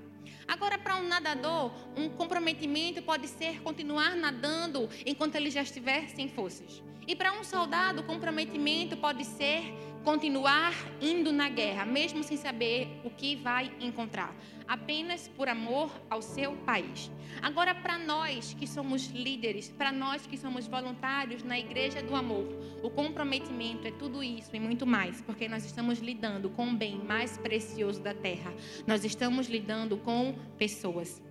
Agora, 0.48 0.78
para 0.78 0.96
um 0.98 1.08
nadador, 1.08 1.72
um 1.96 2.10
comprometimento 2.10 3.02
pode 3.02 3.28
ser 3.28 3.62
continuar 3.62 4.16
nadando 4.16 4.90
enquanto 5.06 5.36
ele 5.36 5.50
já 5.50 5.62
estiver 5.62 6.08
sem 6.10 6.30
forças. 6.30 6.82
E 7.08 7.16
para 7.16 7.32
um 7.32 7.42
soldado, 7.42 8.02
o 8.02 8.04
comprometimento 8.04 8.98
pode 8.98 9.24
ser 9.24 9.74
continuar 10.04 10.74
indo 11.02 11.32
na 11.32 11.48
guerra, 11.48 11.86
mesmo 11.86 12.22
sem 12.22 12.36
saber 12.36 13.00
o 13.04 13.10
que 13.10 13.36
vai 13.36 13.72
encontrar, 13.80 14.36
apenas 14.68 15.28
por 15.30 15.48
amor 15.48 15.90
ao 16.10 16.22
seu 16.22 16.52
país. 16.66 17.10
Agora, 17.42 17.74
para 17.74 17.98
nós 17.98 18.54
que 18.54 18.68
somos 18.68 19.08
líderes, 19.08 19.70
para 19.70 19.92
nós 19.92 20.28
que 20.28 20.38
somos 20.38 20.68
voluntários 20.68 21.44
na 21.44 21.58
Igreja 21.58 22.02
do 22.02 22.14
Amor, 22.14 22.46
o 22.84 22.90
comprometimento 22.90 23.88
é 23.88 23.92
tudo 23.92 24.22
isso 24.22 24.54
e 24.54 24.60
muito 24.60 24.86
mais, 24.86 25.22
porque 25.22 25.48
nós 25.48 25.66
estamos 25.66 26.00
lidando 26.00 26.50
com 26.50 26.68
o 26.68 26.76
bem 26.76 26.98
mais 26.98 27.38
precioso 27.38 28.02
da 28.02 28.14
terra. 28.14 28.54
Nós 28.86 29.06
estamos 29.06 29.48
lidando 29.48 29.96
com 29.98 30.36
pessoas. 30.58 31.22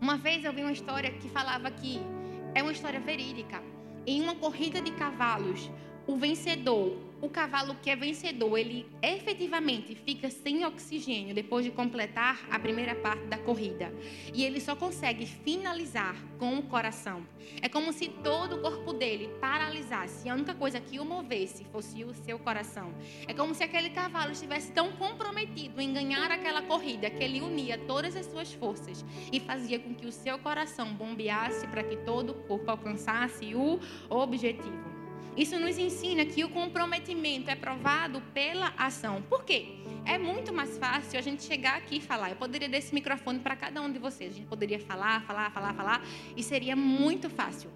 Uma 0.00 0.16
vez 0.16 0.44
eu 0.44 0.52
vi 0.52 0.62
uma 0.62 0.72
história 0.72 1.12
que 1.12 1.28
falava 1.28 1.70
que 1.70 2.00
é 2.54 2.62
uma 2.62 2.72
história 2.72 2.98
verídica. 2.98 3.71
Em 4.04 4.20
uma 4.20 4.34
corrida 4.34 4.80
de 4.80 4.90
cavalos, 4.92 5.70
o 6.06 6.16
vencedor, 6.16 6.96
o 7.22 7.30
cavalo 7.30 7.76
que 7.80 7.88
é 7.88 7.94
vencedor, 7.94 8.58
ele 8.58 8.84
efetivamente 9.00 9.94
fica 9.94 10.28
sem 10.28 10.66
oxigênio 10.66 11.32
depois 11.32 11.64
de 11.64 11.70
completar 11.70 12.44
a 12.50 12.58
primeira 12.58 12.96
parte 12.96 13.24
da 13.26 13.38
corrida. 13.38 13.94
E 14.34 14.44
ele 14.44 14.60
só 14.60 14.74
consegue 14.74 15.24
finalizar 15.24 16.16
com 16.36 16.58
o 16.58 16.64
coração. 16.64 17.24
É 17.62 17.68
como 17.68 17.92
se 17.92 18.08
todo 18.08 18.56
o 18.56 18.60
corpo 18.60 18.92
dele 18.92 19.30
paralisasse. 19.40 20.28
A 20.28 20.34
única 20.34 20.52
coisa 20.52 20.80
que 20.80 20.98
o 20.98 21.04
movesse 21.04 21.64
fosse 21.66 22.02
o 22.02 22.12
seu 22.12 22.40
coração. 22.40 22.92
É 23.28 23.32
como 23.32 23.54
se 23.54 23.62
aquele 23.62 23.90
cavalo 23.90 24.32
estivesse 24.32 24.72
tão 24.72 24.90
comprometido 24.90 25.80
em 25.80 25.92
ganhar 25.92 26.28
aquela 26.28 26.62
corrida 26.62 27.08
que 27.08 27.22
ele 27.22 27.40
unia 27.40 27.78
todas 27.86 28.16
as 28.16 28.26
suas 28.26 28.52
forças 28.52 29.04
e 29.30 29.38
fazia 29.38 29.78
com 29.78 29.94
que 29.94 30.06
o 30.06 30.12
seu 30.12 30.40
coração 30.40 30.92
bombeasse 30.92 31.68
para 31.68 31.84
que 31.84 31.98
todo 31.98 32.30
o 32.30 32.34
corpo 32.48 32.68
alcançasse 32.68 33.54
o 33.54 33.78
objetivo. 34.10 34.91
Isso 35.36 35.58
nos 35.58 35.78
ensina 35.78 36.26
que 36.26 36.44
o 36.44 36.50
comprometimento 36.50 37.50
é 37.50 37.54
provado 37.54 38.20
pela 38.34 38.74
ação. 38.76 39.22
Por 39.22 39.44
quê? 39.44 39.76
É 40.04 40.18
muito 40.18 40.52
mais 40.52 40.76
fácil 40.76 41.18
a 41.18 41.22
gente 41.22 41.42
chegar 41.42 41.78
aqui 41.78 41.96
e 41.96 42.00
falar. 42.00 42.30
Eu 42.30 42.36
poderia 42.36 42.68
dar 42.68 42.76
esse 42.76 42.92
microfone 42.92 43.38
para 43.38 43.56
cada 43.56 43.80
um 43.80 43.90
de 43.90 43.98
vocês. 43.98 44.34
A 44.34 44.36
gente 44.36 44.46
poderia 44.46 44.78
falar, 44.78 45.22
falar, 45.22 45.50
falar, 45.50 45.72
falar. 45.72 46.04
E 46.36 46.42
seria 46.42 46.76
muito 46.76 47.30
fácil. 47.30 47.70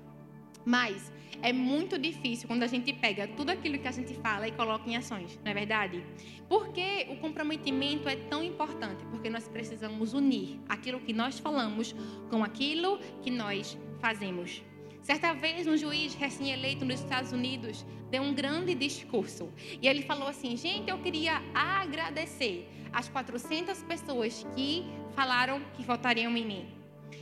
Mas 0.66 1.10
é 1.42 1.52
muito 1.52 1.98
difícil 1.98 2.46
quando 2.46 2.62
a 2.62 2.66
gente 2.66 2.92
pega 2.92 3.28
tudo 3.28 3.50
aquilo 3.50 3.78
que 3.78 3.88
a 3.88 3.92
gente 3.92 4.14
fala 4.14 4.48
e 4.48 4.52
coloca 4.52 4.88
em 4.88 4.96
ações, 4.96 5.38
não 5.44 5.50
é 5.50 5.54
verdade? 5.54 6.04
Por 6.48 6.72
que 6.72 7.06
o 7.08 7.16
comprometimento 7.16 8.08
é 8.08 8.16
tão 8.16 8.42
importante? 8.42 9.04
Porque 9.06 9.30
nós 9.30 9.46
precisamos 9.48 10.12
unir 10.12 10.60
aquilo 10.68 11.00
que 11.00 11.12
nós 11.12 11.38
falamos 11.38 11.94
com 12.30 12.42
aquilo 12.42 12.98
que 13.22 13.30
nós 13.30 13.78
fazemos. 14.00 14.62
Certa 15.06 15.32
vez, 15.32 15.68
um 15.68 15.76
juiz 15.76 16.14
recém-eleito 16.14 16.84
nos 16.84 16.98
Estados 16.98 17.30
Unidos 17.30 17.86
deu 18.10 18.24
um 18.24 18.34
grande 18.34 18.74
discurso. 18.74 19.52
E 19.80 19.86
ele 19.86 20.02
falou 20.02 20.26
assim: 20.26 20.56
gente, 20.56 20.90
eu 20.90 20.98
queria 20.98 21.40
agradecer 21.54 22.68
as 22.92 23.08
400 23.08 23.84
pessoas 23.84 24.44
que 24.56 24.84
falaram 25.14 25.62
que 25.76 25.84
votariam 25.84 26.36
em 26.36 26.44
mim. 26.44 26.66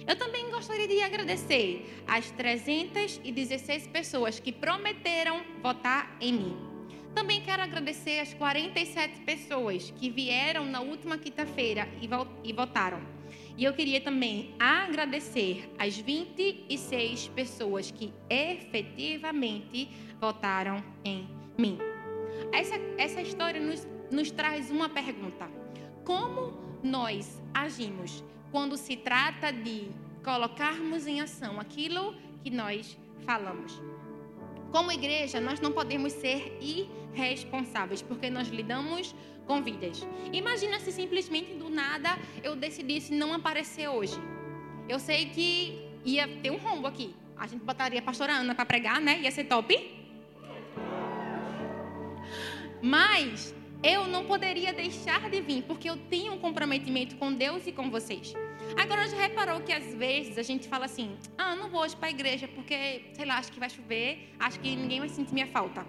Eu 0.07 0.17
também 0.17 0.51
gostaria 0.51 0.89
de 0.89 1.03
agradecer 1.03 2.03
as 2.07 2.31
316 2.31 3.87
pessoas 3.89 4.41
que 4.41 4.51
prometeram 4.51 5.45
votar 5.63 6.17
em 6.23 6.33
mim. 6.33 6.57
Também 7.15 7.43
quero 7.43 7.63
agradecer 7.63 8.19
as 8.21 8.33
47 8.33 9.21
pessoas 9.27 9.91
que 9.91 10.09
vieram 10.09 10.65
na 10.65 10.81
última 10.81 11.19
quinta-feira 11.19 11.87
e 12.01 12.53
votaram. 12.55 13.14
E 13.57 13.65
eu 13.65 13.73
queria 13.73 14.01
também 14.01 14.55
agradecer 14.59 15.73
as 15.79 15.97
26 15.97 17.29
pessoas 17.29 17.91
que 17.91 18.13
efetivamente 18.29 19.89
votaram 20.21 20.83
em 21.05 21.29
mim. 21.57 21.79
Essa, 22.53 22.75
essa 22.99 23.23
história 23.23 23.61
nos, 23.61 23.87
nos 24.11 24.31
traz 24.31 24.71
uma 24.71 24.89
pergunta: 24.89 25.49
Como 26.05 26.53
nós 26.83 27.41
agimos 27.53 28.25
quando 28.51 28.77
se 28.77 28.97
trata 28.97 29.53
de 29.53 29.89
colocarmos 30.25 31.07
em 31.07 31.21
ação 31.21 31.61
aquilo 31.61 32.15
que 32.43 32.51
nós 32.51 32.99
falamos? 33.25 33.81
Como 34.73 34.91
igreja, 34.91 35.41
nós 35.41 35.61
não 35.61 35.71
podemos 35.71 36.13
ser 36.13 36.59
irresponsáveis, 36.61 38.03
porque 38.03 38.29
nós 38.29 38.49
lidamos 38.49 39.15
com 39.15 39.34
vidas. 39.63 40.07
Imagina 40.33 40.79
se 40.81 40.93
simplesmente 40.93 41.55
do 41.55 41.69
nada 41.69 42.19
eu 42.43 42.57
decidisse 42.57 43.13
não 43.13 43.33
aparecer 43.33 43.89
hoje. 43.89 44.19
Eu 44.89 44.99
sei 44.99 45.27
que 45.27 45.79
ia 46.05 46.29
ter 46.43 46.51
um 46.51 46.59
rombo 46.59 46.87
aqui. 46.87 47.15
A 47.37 47.47
gente 47.47 47.65
botaria 47.65 47.99
a 47.99 48.03
pastora 48.03 48.35
Ana 48.35 48.55
para 48.55 48.65
pregar, 48.65 49.01
né? 49.01 49.21
Ia 49.21 49.31
ser 49.31 49.45
top. 49.45 49.69
Mas 52.81 53.55
eu 53.83 54.07
não 54.07 54.25
poderia 54.25 54.73
deixar 54.73 55.29
de 55.31 55.41
vir, 55.41 55.63
porque 55.63 55.89
eu 55.89 55.97
tenho 55.97 56.33
um 56.33 56.39
comprometimento 56.39 57.17
com 57.17 57.33
Deus 57.33 57.67
e 57.67 57.73
com 57.73 57.91
vocês. 57.91 58.35
Agora 58.79 59.09
já 59.09 59.17
reparou 59.17 59.61
que 59.61 59.73
às 59.73 59.95
vezes 59.95 60.39
a 60.39 60.43
gente 60.43 60.69
fala 60.69 60.85
assim: 60.87 61.17
ah, 61.37 61.55
não 61.57 61.69
vou 61.69 61.81
hoje 61.83 61.97
para 61.97 62.09
a 62.09 62.11
igreja 62.11 62.49
porque, 62.49 63.05
sei 63.13 63.25
lá, 63.25 63.39
acho 63.39 63.53
que 63.53 63.61
vai 63.61 63.71
chover, 63.71 64.31
acho 64.39 64.61
que 64.61 64.75
ninguém 64.75 65.01
vai 65.01 65.09
sentir 65.09 65.35
minha 65.35 65.47
falta. 65.47 65.87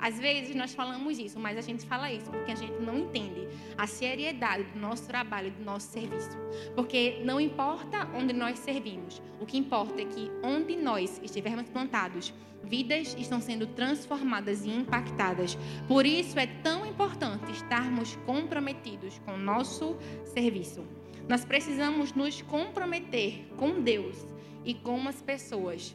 Às 0.00 0.18
vezes 0.18 0.54
nós 0.54 0.72
falamos 0.72 1.18
isso, 1.18 1.38
mas 1.38 1.58
a 1.58 1.60
gente 1.60 1.84
fala 1.84 2.10
isso 2.10 2.30
porque 2.30 2.50
a 2.50 2.54
gente 2.54 2.80
não 2.80 2.96
entende 2.98 3.46
a 3.76 3.86
seriedade 3.86 4.64
do 4.64 4.78
nosso 4.78 5.06
trabalho, 5.06 5.50
do 5.50 5.64
nosso 5.64 5.92
serviço. 5.92 6.36
Porque 6.74 7.20
não 7.24 7.40
importa 7.40 8.08
onde 8.14 8.32
nós 8.32 8.58
servimos, 8.58 9.20
o 9.38 9.46
que 9.46 9.58
importa 9.58 10.00
é 10.00 10.04
que 10.04 10.30
onde 10.42 10.76
nós 10.76 11.20
estivermos 11.22 11.68
plantados, 11.68 12.32
vidas 12.62 13.14
estão 13.18 13.40
sendo 13.40 13.66
transformadas 13.66 14.64
e 14.64 14.70
impactadas. 14.70 15.56
Por 15.86 16.06
isso 16.06 16.38
é 16.38 16.46
tão 16.46 16.86
importante 16.86 17.50
estarmos 17.52 18.16
comprometidos 18.26 19.18
com 19.24 19.34
o 19.34 19.38
nosso 19.38 19.96
serviço. 20.24 20.84
Nós 21.28 21.44
precisamos 21.44 22.12
nos 22.12 22.42
comprometer 22.42 23.46
com 23.56 23.80
Deus 23.80 24.26
e 24.64 24.74
com 24.74 25.06
as 25.06 25.22
pessoas. 25.22 25.94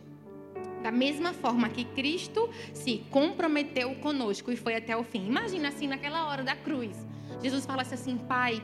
Da 0.86 0.91
mesma 0.91 1.34
forma 1.34 1.67
que 1.67 1.84
Cristo 1.84 2.48
se 2.71 3.04
comprometeu 3.10 3.95
conosco 3.95 4.52
e 4.52 4.56
foi 4.56 4.76
até 4.76 4.95
o 4.95 5.04
fim. 5.04 5.26
Imagina 5.26 5.69
assim, 5.69 5.88
naquela 5.88 6.28
hora 6.28 6.43
da 6.43 6.56
cruz. 6.56 6.95
Jesus 7.41 7.65
falasse 7.65 7.95
assim: 7.95 8.19
Pai, 8.19 8.62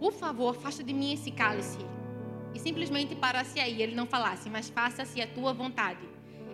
por 0.00 0.12
favor, 0.12 0.50
afasta 0.50 0.82
de 0.82 0.92
mim 0.92 1.12
esse 1.12 1.30
cálice. 1.30 1.78
E 2.52 2.58
simplesmente 2.58 3.14
parasse 3.14 3.60
aí. 3.60 3.80
Ele 3.80 3.94
não 3.94 4.04
falasse, 4.04 4.50
mas 4.50 4.68
faça-se 4.68 5.22
a 5.22 5.28
tua 5.28 5.52
vontade. 5.52 6.08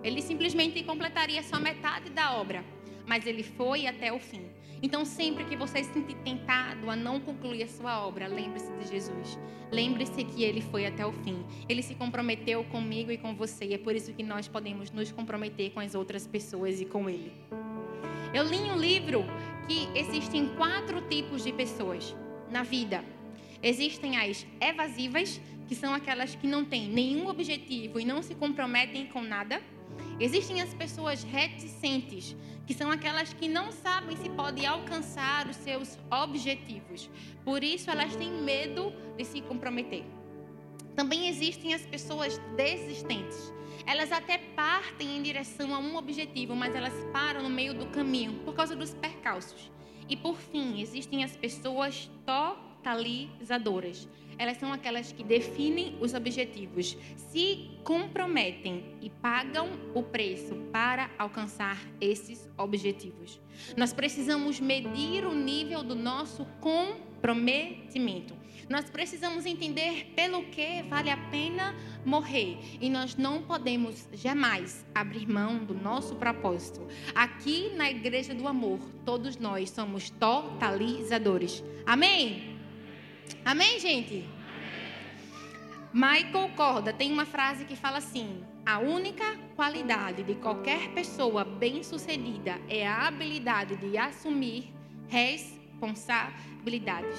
Ele 0.05 0.21
simplesmente 0.21 0.85
completaria 0.85 1.43
só 1.43 1.59
metade 1.59 2.11
da 2.11 2.35
obra. 2.37 2.63
Mas 3.07 3.25
ele 3.25 3.43
foi 3.43 3.87
até 3.87 4.13
o 4.13 4.19
fim. 4.19 4.45
Então, 4.83 5.05
sempre 5.05 5.45
que 5.45 5.57
você 5.57 5.85
se 5.85 5.93
sentir 5.93 6.17
tentado 6.25 6.89
a 6.89 6.97
não 6.97 7.21
concluir 7.21 7.63
a 7.63 7.69
sua 7.69 8.07
obra, 8.07 8.27
lembre-se 8.27 8.73
de 8.73 8.89
Jesus. 8.89 9.39
Lembre-se 9.71 10.25
que 10.25 10.43
ele 10.43 10.61
foi 10.61 10.87
até 10.87 11.05
o 11.05 11.13
fim. 11.13 11.45
Ele 11.69 11.83
se 11.83 11.95
comprometeu 11.95 12.65
comigo 12.65 13.13
e 13.13 13.19
com 13.19 13.35
você. 13.35 13.67
E 13.67 13.75
é 13.75 13.79
por 13.79 13.95
isso 13.95 14.13
que 14.13 14.23
nós 14.23 14.49
podemos 14.49 14.91
nos 14.91 15.13
comprometer 15.13 15.71
com 15.73 15.81
as 15.81 15.95
outras 15.95 16.27
pessoas 16.27 16.81
e 16.81 16.87
com 16.87 17.11
ele. 17.11 17.33
Eu 18.33 18.45
li 18.45 18.59
um 18.59 18.77
livro 18.77 19.25
que 19.67 19.89
existem 19.99 20.49
quatro 20.57 21.01
tipos 21.03 21.45
de 21.45 21.53
pessoas 21.53 22.17
na 22.51 22.63
vida. 22.63 23.05
Existem 23.63 24.17
as 24.17 24.47
evasivas, 24.61 25.41
que 25.69 25.75
são 25.75 25.93
aquelas 25.93 26.35
que 26.35 26.47
não 26.47 26.65
têm 26.65 26.89
nenhum 26.89 27.29
objetivo 27.29 28.01
e 28.01 28.05
não 28.05 28.23
se 28.23 28.35
comprometem 28.35 29.07
com 29.07 29.21
nada. 29.21 29.61
Existem 30.21 30.61
as 30.61 30.75
pessoas 30.75 31.25
reticentes, 31.25 32.37
que 32.67 32.75
são 32.75 32.91
aquelas 32.91 33.33
que 33.33 33.49
não 33.49 33.73
sabem 33.73 34.15
se 34.19 34.29
podem 34.29 34.67
alcançar 34.67 35.49
os 35.49 35.57
seus 35.57 35.99
objetivos. 36.11 37.09
Por 37.43 37.65
isso, 37.65 37.91
elas 37.91 38.15
têm 38.15 38.31
medo 38.31 38.93
de 39.17 39.25
se 39.25 39.41
comprometer. 39.41 40.05
Também 40.95 41.29
existem 41.29 41.73
as 41.73 41.87
pessoas 41.87 42.39
desistentes. 42.55 43.51
Elas 43.87 44.13
até 44.13 44.37
partem 44.55 45.17
em 45.17 45.23
direção 45.23 45.75
a 45.75 45.79
um 45.79 45.97
objetivo, 45.97 46.55
mas 46.55 46.75
elas 46.75 46.93
param 47.15 47.43
no 47.43 47.49
meio 47.49 47.73
do 47.73 47.87
caminho 47.87 48.41
por 48.45 48.55
causa 48.55 48.77
dos 48.77 48.93
percalços. 48.93 49.71
E 50.07 50.17
por 50.17 50.37
fim, 50.37 50.83
existem 50.83 51.25
as 51.25 51.35
pessoas 51.35 52.11
totalizadoras. 52.27 54.07
Elas 54.41 54.57
são 54.57 54.73
aquelas 54.73 55.13
que 55.13 55.23
definem 55.23 55.99
os 56.01 56.15
objetivos, 56.15 56.97
se 57.15 57.73
comprometem 57.85 58.97
e 59.03 59.11
pagam 59.11 59.69
o 59.95 60.03
preço 60.03 60.55
para 60.73 61.11
alcançar 61.19 61.79
esses 62.01 62.49
objetivos. 62.57 63.39
Nós 63.77 63.93
precisamos 63.93 64.59
medir 64.59 65.27
o 65.27 65.35
nível 65.35 65.83
do 65.83 65.95
nosso 65.95 66.47
comprometimento. 66.59 68.35
Nós 68.67 68.89
precisamos 68.89 69.45
entender 69.45 70.07
pelo 70.17 70.45
que 70.45 70.85
vale 70.85 71.11
a 71.11 71.19
pena 71.31 71.75
morrer. 72.03 72.57
E 72.81 72.89
nós 72.89 73.17
não 73.17 73.43
podemos 73.43 74.09
jamais 74.15 74.87
abrir 74.95 75.29
mão 75.29 75.59
do 75.59 75.75
nosso 75.75 76.15
propósito. 76.15 76.81
Aqui 77.15 77.75
na 77.77 77.91
Igreja 77.91 78.35
do 78.35 78.49
Amor, 78.49 78.79
todos 79.05 79.37
nós 79.37 79.69
somos 79.69 80.09
totalizadores. 80.09 81.63
Amém? 81.85 82.50
Amém, 83.45 83.81
gente? 83.81 84.25
Michael 85.93 86.51
Corda 86.55 86.93
tem 86.93 87.11
uma 87.11 87.27
frase 87.27 87.65
que 87.65 87.75
fala 87.75 87.99
assim: 87.99 88.45
a 88.65 88.79
única 88.79 89.25
qualidade 89.57 90.23
de 90.23 90.37
qualquer 90.37 90.91
pessoa 90.91 91.45
bem-sucedida 91.45 92.61
é 92.69 92.87
a 92.87 93.09
habilidade 93.09 93.77
de 93.77 93.99
assumir 93.99 94.73
responsabilidades. 95.09 97.19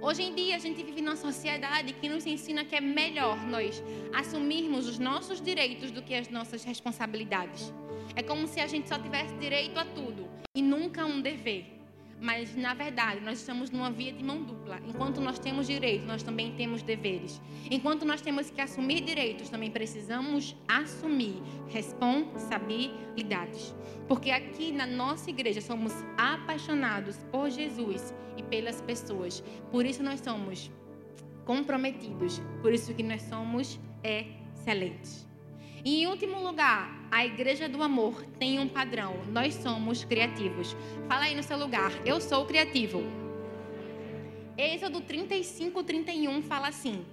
Hoje 0.00 0.22
em 0.22 0.34
dia, 0.34 0.56
a 0.56 0.58
gente 0.58 0.82
vive 0.82 1.02
numa 1.02 1.16
sociedade 1.16 1.92
que 1.92 2.08
nos 2.08 2.26
ensina 2.26 2.64
que 2.64 2.74
é 2.74 2.80
melhor 2.80 3.36
nós 3.46 3.82
assumirmos 4.14 4.88
os 4.88 4.98
nossos 4.98 5.40
direitos 5.40 5.90
do 5.90 6.02
que 6.02 6.14
as 6.14 6.28
nossas 6.28 6.64
responsabilidades. 6.64 7.72
É 8.14 8.22
como 8.22 8.46
se 8.46 8.60
a 8.60 8.66
gente 8.66 8.88
só 8.88 8.98
tivesse 8.98 9.34
direito 9.34 9.78
a 9.78 9.84
tudo 9.84 10.26
e 10.54 10.62
nunca 10.62 11.04
um 11.04 11.20
dever. 11.20 11.77
Mas, 12.20 12.56
na 12.56 12.74
verdade, 12.74 13.20
nós 13.20 13.38
estamos 13.38 13.70
numa 13.70 13.88
via 13.90 14.12
de 14.12 14.22
mão 14.24 14.42
dupla. 14.42 14.80
Enquanto 14.86 15.18
nós 15.20 15.38
temos 15.38 15.68
direitos, 15.68 16.06
nós 16.06 16.22
também 16.22 16.52
temos 16.56 16.82
deveres. 16.82 17.40
Enquanto 17.70 18.04
nós 18.04 18.20
temos 18.20 18.50
que 18.50 18.60
assumir 18.60 19.00
direitos, 19.02 19.48
também 19.48 19.70
precisamos 19.70 20.56
assumir 20.66 21.40
responsabilidades. 21.68 23.72
Porque 24.08 24.32
aqui 24.32 24.72
na 24.72 24.86
nossa 24.86 25.30
igreja 25.30 25.60
somos 25.60 25.92
apaixonados 26.16 27.18
por 27.30 27.48
Jesus 27.50 28.12
e 28.36 28.42
pelas 28.42 28.80
pessoas. 28.80 29.44
Por 29.70 29.86
isso 29.86 30.02
nós 30.02 30.18
somos 30.20 30.72
comprometidos. 31.44 32.42
Por 32.60 32.72
isso 32.72 32.92
que 32.94 33.04
nós 33.04 33.22
somos 33.22 33.78
excelentes. 34.02 35.27
E 35.84 36.02
em 36.02 36.06
último 36.06 36.42
lugar, 36.42 37.06
a 37.10 37.24
igreja 37.24 37.68
do 37.68 37.82
amor 37.82 38.24
tem 38.38 38.58
um 38.58 38.68
padrão. 38.68 39.14
Nós 39.32 39.54
somos 39.54 40.04
criativos. 40.04 40.76
Fala 41.08 41.24
aí 41.24 41.34
no 41.34 41.42
seu 41.42 41.58
lugar. 41.58 41.92
Eu 42.04 42.20
sou 42.20 42.44
criativo. 42.44 43.02
Êxodo 44.56 45.00
35, 45.00 45.84
31 45.84 46.42
fala 46.42 46.68
assim: 46.68 47.04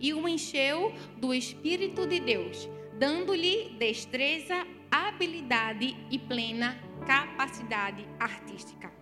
E 0.00 0.14
o 0.14 0.28
encheu 0.28 0.94
do 1.16 1.34
Espírito 1.34 2.06
de 2.06 2.20
Deus, 2.20 2.68
dando-lhe 2.96 3.70
destreza, 3.78 4.64
habilidade 4.90 5.96
e 6.10 6.18
plena 6.18 6.78
capacidade 7.04 8.06
artística. 8.20 8.92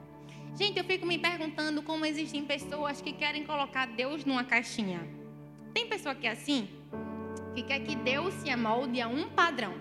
Gente, 0.56 0.78
eu 0.78 0.84
fico 0.84 1.06
me 1.06 1.18
perguntando 1.18 1.82
como 1.82 2.06
existem 2.06 2.44
pessoas 2.44 3.00
que 3.00 3.12
querem 3.12 3.44
colocar 3.44 3.86
Deus 3.86 4.24
numa 4.24 4.44
caixinha. 4.44 5.06
Tem 5.72 5.86
pessoa 5.86 6.14
que 6.14 6.26
é 6.26 6.30
assim? 6.30 6.68
Que 7.54 7.62
quer 7.62 7.80
que 7.80 7.96
Deus 7.96 8.32
se 8.34 8.50
amolde 8.50 9.00
a 9.00 9.08
um 9.08 9.28
padrão. 9.30 9.74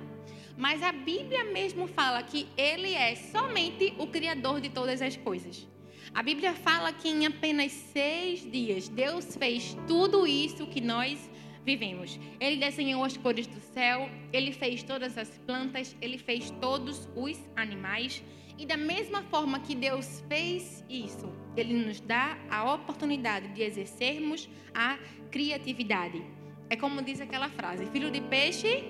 Mas 0.58 0.84
a 0.84 0.92
Bíblia 0.92 1.46
mesmo 1.46 1.88
fala 1.88 2.22
que 2.22 2.48
Ele 2.58 2.94
é 2.94 3.16
somente 3.16 3.94
o 3.98 4.08
Criador 4.08 4.60
de 4.60 4.70
todas 4.70 5.02
as 5.02 5.16
coisas. 5.16 5.68
A 6.14 6.24
Bíblia 6.24 6.54
fala 6.54 6.92
que 6.92 7.08
em 7.08 7.26
apenas 7.26 7.72
seis 7.72 8.50
dias 8.52 8.90
Deus 8.90 9.36
fez 9.36 9.78
tudo 9.88 10.26
isso 10.26 10.66
que 10.66 10.82
nós 10.82 11.30
vivemos. 11.64 12.20
Ele 12.40 12.58
desenhou 12.58 13.04
as 13.04 13.16
cores 13.16 13.46
do 13.46 13.60
céu, 13.60 14.10
ele 14.34 14.52
fez 14.52 14.82
todas 14.82 15.18
as 15.18 15.30
plantas, 15.46 15.96
ele 16.02 16.18
fez 16.18 16.50
todos 16.60 17.08
os 17.16 17.38
animais. 17.56 18.24
E 18.58 18.66
da 18.66 18.76
mesma 18.76 19.24
forma 19.24 19.60
que 19.60 19.76
Deus 19.76 20.24
fez 20.28 20.84
isso, 20.90 21.32
ele 21.56 21.74
nos 21.74 22.02
dá 22.02 22.38
a 22.50 22.74
oportunidade 22.74 23.48
de 23.50 23.62
exercermos 23.62 24.50
a 24.74 24.98
criatividade. 25.32 26.22
É 26.70 26.76
como 26.76 27.02
diz 27.02 27.20
aquela 27.20 27.50
frase: 27.50 27.86
filho 27.88 28.12
de 28.12 28.22
peixe. 28.22 28.84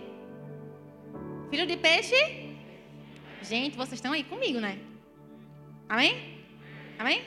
Filho 1.50 1.66
de 1.66 1.78
peixe. 1.78 2.16
Gente, 3.42 3.78
vocês 3.78 3.94
estão 3.94 4.12
aí 4.12 4.24
comigo, 4.24 4.60
né? 4.60 4.78
Amém? 5.88 6.44
Amém? 6.98 7.22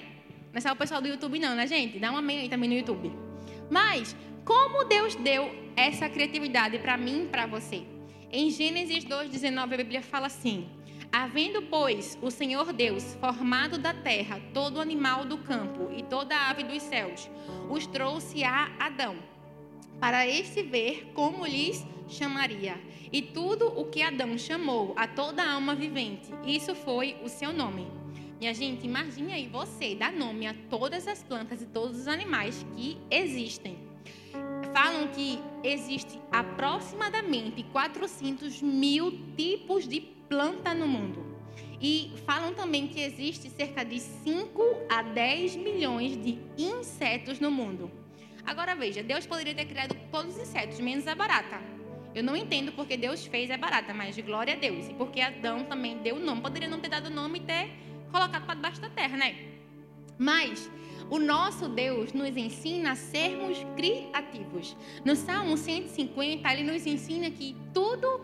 Não 0.53 0.59
é 0.59 0.61
só 0.61 0.73
o 0.73 0.77
pessoal 0.77 1.01
do 1.01 1.09
YouTube, 1.09 1.39
não, 1.39 1.55
né, 1.55 1.67
gente? 1.67 1.99
Dá 1.99 2.13
um 2.13 2.17
amém 2.19 2.41
aí 2.41 2.49
também 2.49 2.69
no 2.69 2.77
YouTube. 2.77 3.11
Mas, 3.71 4.15
como 4.45 4.85
Deus 4.85 5.15
deu 5.15 5.51
essa 5.75 6.09
criatividade 6.11 6.79
para 6.79 6.99
mim 6.99 7.25
e 7.25 7.29
para 7.29 7.47
você? 7.47 7.83
Em 8.31 8.51
Gênesis 8.51 9.05
2,19, 9.07 9.59
a 9.59 9.77
Bíblia 9.79 10.03
fala 10.03 10.27
assim: 10.27 10.69
Havendo, 11.11 11.63
pois, 11.63 12.19
o 12.21 12.31
Senhor 12.31 12.75
Deus 12.75 13.15
formado 13.15 13.79
da 13.79 13.95
terra 13.95 14.39
todo 14.53 14.83
animal 14.83 15.25
do 15.25 15.39
campo 15.39 15.91
e 15.97 16.03
toda 16.03 16.37
ave 16.51 16.63
dos 16.63 16.83
céus, 16.83 17.31
os 17.71 17.87
trouxe 17.87 18.45
a 18.45 18.71
Adão 18.79 19.32
para 20.03 20.27
este 20.27 20.65
ver 20.65 21.13
como 21.15 21.47
lhes 21.47 21.87
chamaria. 22.09 22.75
E 23.13 23.23
tudo 23.23 23.69
o 23.69 23.85
que 23.85 24.03
Adão 24.03 24.37
chamou 24.37 24.95
a 24.97 25.07
toda 25.07 25.49
alma 25.49 25.77
vivente, 25.77 26.29
isso 26.45 26.75
foi 26.75 27.17
o 27.23 27.29
seu 27.29 27.53
nome. 27.53 27.87
Minha 28.41 28.53
gente, 28.53 28.85
imagine 28.85 29.33
aí 29.33 29.47
você 29.47 29.95
dar 29.95 30.13
nome 30.13 30.49
a 30.49 30.57
todas 30.69 31.07
as 31.07 31.23
plantas 31.23 31.63
e 31.63 31.67
todos 31.67 32.01
os 32.01 32.09
animais 32.09 32.67
que 32.75 32.99
existem. 33.09 33.79
Falam 34.75 35.07
que 35.07 35.39
existe 35.63 36.19
aproximadamente 36.33 37.63
400 37.63 38.61
mil 38.61 39.21
tipos 39.37 39.87
de 39.87 40.01
planta 40.29 40.75
no 40.75 40.89
mundo. 40.89 41.25
E 41.81 42.13
falam 42.27 42.53
também 42.55 42.89
que 42.89 43.01
existe 43.01 43.49
cerca 43.51 43.85
de 43.85 44.01
5 44.01 44.61
a 44.89 45.01
10 45.03 45.55
milhões 45.55 46.21
de 46.21 46.41
insetos 46.59 47.39
no 47.39 47.53
mundo. 47.53 48.02
Agora 48.45 48.75
veja, 48.75 49.03
Deus 49.03 49.27
poderia 49.27 49.55
ter 49.55 49.67
criado 49.67 49.97
todos 50.11 50.37
os 50.37 50.43
insetos, 50.43 50.81
menos 50.81 51.07
a 51.07 51.15
barata. 51.15 51.61
Eu 52.15 52.23
não 52.23 52.37
entendo 52.37 52.73
porque 52.73 52.97
Deus 52.97 53.25
fez 53.27 53.51
a 53.51 53.57
barata, 53.57 53.95
mas 53.95 54.19
glória 54.19 54.55
a 54.55 54.57
Deus. 54.57 54.89
E 54.89 54.95
porque 54.95 55.21
Adão 55.21 55.65
também 55.65 55.99
deu 55.99 56.17
o 56.17 56.21
nome. 56.21 56.43
Poderia 56.43 56.69
não 56.69 56.79
ter 56.79 56.89
dado 56.89 57.07
o 57.07 57.11
nome 57.11 57.39
e 57.39 57.43
ter 57.43 57.71
colocado 58.11 58.45
para 58.45 58.55
debaixo 58.55 58.81
da 58.81 58.91
terra, 58.91 59.17
né? 59.17 59.35
Mas 60.19 60.71
o 61.11 61.19
nosso 61.19 61.69
Deus 61.69 62.13
nos 62.13 62.37
ensina 62.37 62.93
a 62.93 62.95
sermos 62.95 63.59
criativos. 63.77 64.77
No 65.05 65.17
Salmo 65.17 65.57
150, 65.57 66.53
ele 66.53 66.65
nos 66.71 66.87
ensina 66.87 67.31
que 67.31 67.57
tudo 67.73 68.21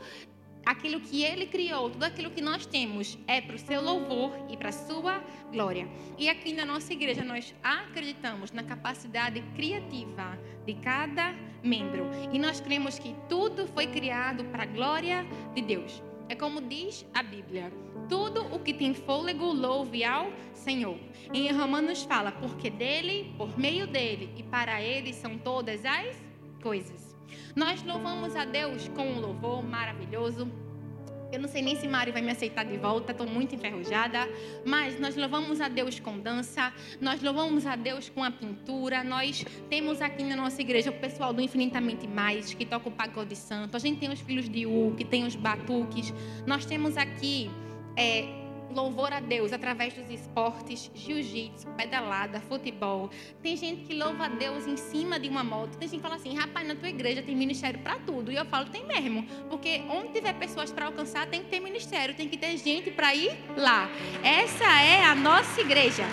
aquilo 0.68 1.00
que 1.00 1.24
ele 1.24 1.46
criou, 1.46 1.88
tudo 1.88 2.04
aquilo 2.04 2.30
que 2.30 2.42
nós 2.42 2.66
temos 2.66 3.16
é 3.26 3.40
para 3.40 3.56
o 3.56 3.58
seu 3.58 3.80
louvor 3.80 4.32
e 4.50 4.56
para 4.56 4.68
a 4.68 4.72
sua 4.72 5.24
glória. 5.50 5.88
E 6.18 6.28
aqui 6.28 6.52
na 6.52 6.66
nossa 6.66 6.92
igreja 6.92 7.24
nós 7.24 7.54
acreditamos 7.62 8.52
na 8.52 8.62
capacidade 8.62 9.42
criativa 9.56 10.38
de 10.66 10.74
cada 10.74 11.34
membro. 11.62 12.04
E 12.30 12.38
nós 12.38 12.60
cremos 12.60 12.98
que 12.98 13.16
tudo 13.30 13.66
foi 13.68 13.86
criado 13.86 14.44
para 14.44 14.64
a 14.64 14.66
glória 14.66 15.26
de 15.54 15.62
Deus. 15.62 16.02
É 16.28 16.34
como 16.34 16.60
diz 16.60 17.06
a 17.14 17.22
Bíblia: 17.22 17.72
tudo 18.06 18.54
o 18.54 18.58
que 18.58 18.74
tem 18.74 18.92
fôlego 18.92 19.46
louve 19.46 20.04
ao 20.04 20.30
Senhor. 20.52 20.98
Em 21.32 21.50
Romanos 21.50 22.02
fala: 22.02 22.30
porque 22.30 22.68
dele, 22.68 23.32
por 23.38 23.58
meio 23.58 23.86
dele 23.86 24.34
e 24.36 24.42
para 24.42 24.82
ele 24.82 25.14
são 25.14 25.38
todas 25.38 25.82
as 25.86 26.14
coisas. 26.62 27.07
Nós 27.54 27.82
louvamos 27.82 28.34
a 28.36 28.44
Deus 28.44 28.88
com 28.88 29.06
um 29.06 29.20
louvor 29.20 29.62
maravilhoso. 29.62 30.50
Eu 31.30 31.38
não 31.38 31.48
sei 31.48 31.60
nem 31.60 31.76
se 31.76 31.86
Mari 31.86 32.10
vai 32.10 32.22
me 32.22 32.30
aceitar 32.30 32.64
de 32.64 32.78
volta, 32.78 33.12
estou 33.12 33.26
muito 33.26 33.54
enferrujada. 33.54 34.26
Mas 34.64 34.98
nós 34.98 35.14
louvamos 35.14 35.60
a 35.60 35.68
Deus 35.68 36.00
com 36.00 36.18
dança, 36.18 36.72
nós 37.00 37.22
louvamos 37.22 37.66
a 37.66 37.76
Deus 37.76 38.08
com 38.08 38.24
a 38.24 38.30
pintura. 38.30 39.04
Nós 39.04 39.44
temos 39.68 40.00
aqui 40.00 40.22
na 40.22 40.36
nossa 40.36 40.60
igreja 40.60 40.90
o 40.90 40.94
pessoal 40.94 41.32
do 41.32 41.42
Infinitamente 41.42 42.06
Mais, 42.06 42.54
que 42.54 42.64
toca 42.64 42.88
o 42.88 42.92
pagode 42.92 43.36
santo. 43.36 43.76
A 43.76 43.78
gente 43.78 44.00
tem 44.00 44.10
os 44.10 44.20
filhos 44.20 44.48
de 44.48 44.64
U, 44.64 44.94
que 44.96 45.04
tem 45.04 45.26
os 45.26 45.36
batuques. 45.36 46.14
Nós 46.46 46.64
temos 46.64 46.96
aqui 46.96 47.50
é, 47.94 48.37
louvor 48.78 49.12
a 49.12 49.18
Deus 49.18 49.52
através 49.52 49.92
dos 49.92 50.08
esportes, 50.08 50.88
jiu-jitsu, 50.94 51.66
pedalada, 51.76 52.40
futebol. 52.40 53.10
Tem 53.42 53.56
gente 53.56 53.82
que 53.86 53.94
louva 53.94 54.26
a 54.26 54.28
Deus 54.28 54.68
em 54.68 54.76
cima 54.76 55.18
de 55.18 55.28
uma 55.28 55.42
moto. 55.42 55.76
Tem 55.76 55.88
gente 55.88 55.98
que 55.98 56.02
fala 56.02 56.14
assim, 56.14 56.36
rapaz, 56.36 56.66
na 56.66 56.76
tua 56.76 56.88
igreja 56.88 57.20
tem 57.20 57.34
ministério 57.34 57.80
para 57.80 57.96
tudo. 57.98 58.30
E 58.30 58.36
eu 58.36 58.44
falo, 58.46 58.66
tem 58.66 58.86
mesmo. 58.86 59.24
Porque 59.50 59.82
onde 59.90 60.12
tiver 60.12 60.34
pessoas 60.34 60.70
para 60.70 60.86
alcançar, 60.86 61.26
tem 61.26 61.42
que 61.42 61.48
ter 61.48 61.58
ministério, 61.58 62.14
tem 62.14 62.28
que 62.28 62.36
ter 62.36 62.56
gente 62.56 62.92
para 62.92 63.12
ir 63.14 63.32
lá. 63.56 63.90
Essa 64.22 64.80
é 64.80 65.04
a 65.04 65.14
nossa 65.14 65.60
igreja. 65.60 66.04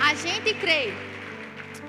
A 0.00 0.14
gente 0.14 0.54
crê 0.54 0.92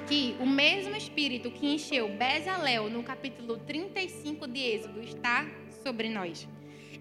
que 0.07 0.35
o 0.39 0.47
mesmo 0.47 0.95
Espírito 0.95 1.51
que 1.51 1.67
encheu 1.75 2.09
Bezalel 2.09 2.89
no 2.89 3.03
capítulo 3.03 3.57
35 3.57 4.47
de 4.47 4.59
Êxodo 4.59 5.01
está 5.01 5.45
sobre 5.83 6.09
nós. 6.09 6.47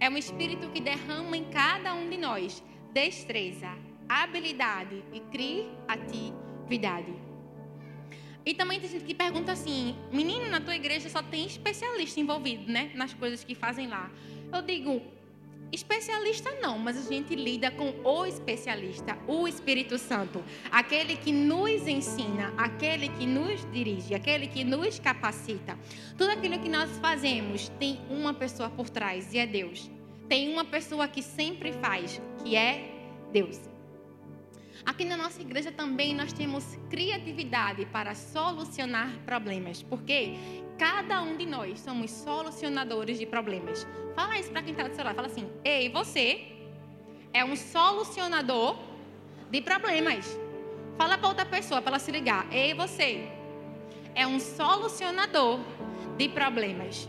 É 0.02 0.10
um 0.10 0.18
espírito 0.18 0.68
que 0.70 0.80
derrama 0.80 1.36
em 1.36 1.44
cada 1.44 1.94
um 1.94 2.10
de 2.10 2.16
nós 2.16 2.60
destreza, 2.92 3.70
habilidade 4.08 5.00
e 5.12 5.20
criatividade. 5.20 7.14
E 8.44 8.52
também 8.52 8.80
tem 8.80 8.90
gente 8.90 9.04
que 9.04 9.14
pergunta 9.14 9.52
assim: 9.52 9.94
menino, 10.10 10.50
na 10.50 10.60
tua 10.60 10.74
igreja 10.74 11.08
só 11.08 11.22
tem 11.22 11.46
especialista 11.46 12.18
envolvido, 12.18 12.64
né? 12.68 12.90
Nas 12.96 13.14
coisas 13.14 13.44
que 13.44 13.54
fazem 13.54 13.86
lá. 13.86 14.10
Eu 14.52 14.60
digo: 14.62 15.00
especialista 15.72 16.50
não, 16.60 16.78
mas 16.78 16.96
a 16.96 17.08
gente 17.08 17.34
lida 17.34 17.70
com 17.70 17.94
o 18.04 18.26
especialista, 18.26 19.18
o 19.26 19.48
Espírito 19.48 19.98
Santo. 19.98 20.44
Aquele 20.70 21.16
que 21.16 21.32
nos 21.32 21.88
ensina, 21.88 22.52
aquele 22.58 23.08
que 23.08 23.26
nos 23.26 23.66
dirige, 23.72 24.14
aquele 24.14 24.46
que 24.46 24.62
nos 24.62 24.98
capacita. 24.98 25.78
Tudo 26.18 26.30
aquilo 26.30 26.58
que 26.58 26.68
nós 26.68 26.90
fazemos 26.98 27.70
tem 27.80 27.98
uma 28.10 28.34
pessoa 28.34 28.68
por 28.68 28.90
trás 28.90 29.32
e 29.32 29.38
é 29.38 29.46
Deus. 29.46 29.90
Tem 30.28 30.52
uma 30.52 30.64
pessoa 30.64 31.08
que 31.08 31.22
sempre 31.22 31.72
faz, 31.72 32.20
que 32.44 32.54
é 32.54 32.90
Deus. 33.32 33.71
Aqui 34.84 35.04
na 35.04 35.16
nossa 35.16 35.40
igreja 35.40 35.70
também 35.70 36.12
nós 36.12 36.32
temos 36.32 36.76
criatividade 36.90 37.86
para 37.86 38.14
solucionar 38.14 39.10
problemas, 39.24 39.80
porque 39.82 40.34
cada 40.76 41.22
um 41.22 41.36
de 41.36 41.46
nós 41.46 41.78
somos 41.80 42.10
solucionadores 42.10 43.16
de 43.18 43.24
problemas. 43.24 43.86
Fala 44.16 44.38
isso 44.38 44.50
para 44.50 44.62
quem 44.62 44.72
está 44.72 44.88
do 44.88 44.94
seu 44.94 45.04
lado, 45.04 45.14
fala 45.14 45.28
assim: 45.28 45.48
"Ei, 45.64 45.88
você 45.88 46.48
é 47.32 47.44
um 47.44 47.54
solucionador 47.54 48.76
de 49.50 49.60
problemas". 49.60 50.36
Fala 50.98 51.16
para 51.16 51.28
outra 51.28 51.46
pessoa 51.46 51.80
para 51.80 51.92
ela 51.92 51.98
se 52.00 52.10
ligar: 52.10 52.46
"Ei, 52.52 52.74
você 52.74 53.28
é 54.16 54.26
um 54.26 54.40
solucionador 54.40 55.60
de 56.18 56.28
problemas". 56.28 57.08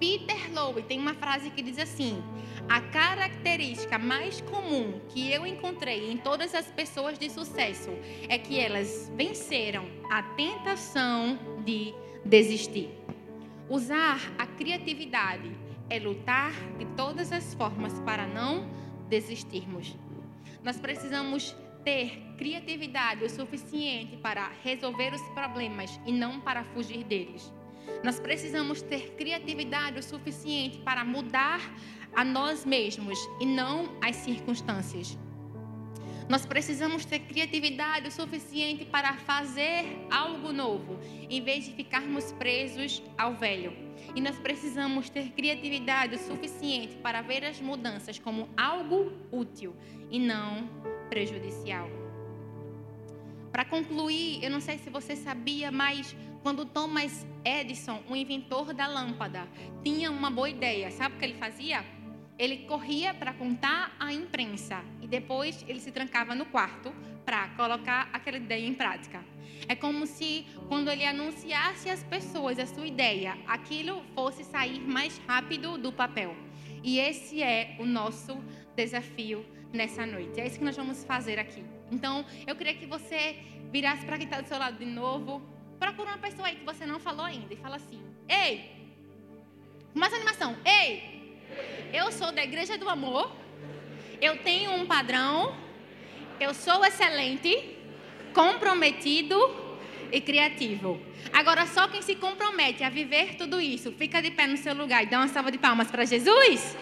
Peter 0.00 0.50
Lowe 0.54 0.82
tem 0.82 0.98
uma 0.98 1.12
frase 1.12 1.50
que 1.50 1.60
diz 1.60 1.78
assim: 1.78 2.22
a 2.70 2.80
característica 2.80 3.98
mais 3.98 4.40
comum 4.42 5.00
que 5.08 5.28
eu 5.28 5.44
encontrei 5.44 6.08
em 6.08 6.16
todas 6.16 6.54
as 6.54 6.70
pessoas 6.70 7.18
de 7.18 7.28
sucesso 7.28 7.90
é 8.28 8.38
que 8.38 8.60
elas 8.60 9.10
venceram 9.16 9.88
a 10.08 10.22
tentação 10.22 11.36
de 11.64 11.92
desistir. 12.24 12.88
Usar 13.68 14.20
a 14.38 14.46
criatividade 14.46 15.50
é 15.88 15.98
lutar 15.98 16.52
de 16.78 16.84
todas 16.94 17.32
as 17.32 17.52
formas 17.54 17.98
para 18.02 18.24
não 18.24 18.70
desistirmos. 19.08 19.96
Nós 20.62 20.78
precisamos 20.78 21.56
ter 21.84 22.22
criatividade 22.38 23.24
o 23.24 23.28
suficiente 23.28 24.16
para 24.18 24.48
resolver 24.62 25.12
os 25.12 25.22
problemas 25.30 25.98
e 26.06 26.12
não 26.12 26.40
para 26.40 26.62
fugir 26.62 27.02
deles. 27.02 27.52
Nós 28.02 28.18
precisamos 28.18 28.82
ter 28.82 29.12
criatividade 29.12 29.98
o 29.98 30.02
suficiente 30.02 30.78
para 30.78 31.04
mudar 31.04 31.60
a 32.14 32.24
nós 32.24 32.64
mesmos 32.64 33.18
e 33.40 33.46
não 33.46 33.88
às 34.00 34.16
circunstâncias. 34.16 35.18
Nós 36.30 36.46
precisamos 36.46 37.04
ter 37.04 37.18
criatividade 37.18 38.06
o 38.06 38.10
suficiente 38.12 38.84
para 38.84 39.14
fazer 39.14 39.84
algo 40.08 40.52
novo, 40.52 40.96
em 41.28 41.42
vez 41.42 41.64
de 41.64 41.72
ficarmos 41.72 42.30
presos 42.30 43.02
ao 43.18 43.34
velho. 43.34 43.72
E 44.14 44.20
nós 44.20 44.38
precisamos 44.38 45.10
ter 45.10 45.30
criatividade 45.30 46.14
o 46.14 46.18
suficiente 46.18 46.94
para 46.98 47.20
ver 47.20 47.44
as 47.44 47.60
mudanças 47.60 48.16
como 48.16 48.48
algo 48.56 49.12
útil 49.32 49.74
e 50.08 50.20
não 50.20 50.68
prejudicial. 51.08 51.90
Para 53.50 53.64
concluir, 53.64 54.38
eu 54.40 54.50
não 54.50 54.60
sei 54.60 54.78
se 54.78 54.88
você 54.88 55.16
sabia, 55.16 55.72
mas 55.72 56.14
quando 56.42 56.64
Thomas 56.64 57.26
Edison, 57.44 58.02
o 58.08 58.16
inventor 58.16 58.72
da 58.72 58.86
lâmpada, 58.86 59.48
tinha 59.82 60.10
uma 60.10 60.30
boa 60.30 60.48
ideia, 60.48 60.90
sabe 60.90 61.16
o 61.16 61.18
que 61.18 61.24
ele 61.24 61.34
fazia? 61.34 61.84
ele 62.40 62.56
corria 62.66 63.12
para 63.12 63.34
contar 63.34 63.94
à 64.00 64.14
imprensa 64.14 64.82
e 65.02 65.06
depois 65.06 65.62
ele 65.68 65.78
se 65.78 65.92
trancava 65.92 66.34
no 66.34 66.46
quarto 66.46 66.90
para 67.22 67.50
colocar 67.50 68.08
aquela 68.14 68.38
ideia 68.38 68.66
em 68.66 68.72
prática. 68.72 69.22
É 69.68 69.74
como 69.74 70.06
se 70.06 70.46
quando 70.66 70.88
ele 70.88 71.04
anunciasse 71.04 71.90
às 71.90 72.02
pessoas 72.02 72.58
a 72.58 72.64
sua 72.64 72.86
ideia, 72.86 73.36
aquilo 73.46 74.02
fosse 74.14 74.42
sair 74.42 74.80
mais 74.80 75.20
rápido 75.28 75.76
do 75.76 75.92
papel. 75.92 76.34
E 76.82 76.98
esse 76.98 77.42
é 77.42 77.76
o 77.78 77.84
nosso 77.84 78.42
desafio 78.74 79.44
nessa 79.70 80.06
noite. 80.06 80.40
É 80.40 80.46
isso 80.46 80.58
que 80.58 80.64
nós 80.64 80.74
vamos 80.74 81.04
fazer 81.04 81.38
aqui. 81.38 81.62
Então, 81.92 82.24
eu 82.46 82.56
queria 82.56 82.72
que 82.72 82.86
você 82.86 83.36
virasse 83.70 84.06
para 84.06 84.16
quem 84.16 84.24
está 84.24 84.40
do 84.40 84.48
seu 84.48 84.58
lado 84.58 84.78
de 84.78 84.86
novo. 84.86 85.42
Procura 85.80 86.10
uma 86.10 86.18
pessoa 86.18 86.46
aí 86.48 86.56
que 86.56 86.64
você 86.64 86.84
não 86.84 87.00
falou 87.00 87.24
ainda 87.24 87.52
e 87.54 87.56
fala 87.56 87.76
assim: 87.76 88.00
Ei! 88.28 88.70
Mais 89.94 90.12
animação. 90.12 90.54
Ei! 90.62 91.40
Eu 91.90 92.12
sou 92.12 92.30
da 92.30 92.44
Igreja 92.44 92.76
do 92.76 92.88
Amor. 92.88 93.32
Eu 94.20 94.36
tenho 94.42 94.72
um 94.72 94.84
padrão. 94.86 95.56
Eu 96.38 96.52
sou 96.52 96.84
excelente, 96.84 97.76
comprometido 98.34 99.36
e 100.12 100.20
criativo. 100.20 101.00
Agora, 101.32 101.66
só 101.66 101.88
quem 101.88 102.02
se 102.02 102.14
compromete 102.14 102.84
a 102.84 102.90
viver 102.90 103.36
tudo 103.36 103.60
isso, 103.60 103.92
fica 103.92 104.20
de 104.20 104.30
pé 104.30 104.46
no 104.46 104.56
seu 104.56 104.74
lugar 104.74 105.02
e 105.02 105.06
dá 105.06 105.18
uma 105.18 105.28
salva 105.28 105.50
de 105.50 105.58
palmas 105.58 105.90
para 105.90 106.04
Jesus. 106.04 106.76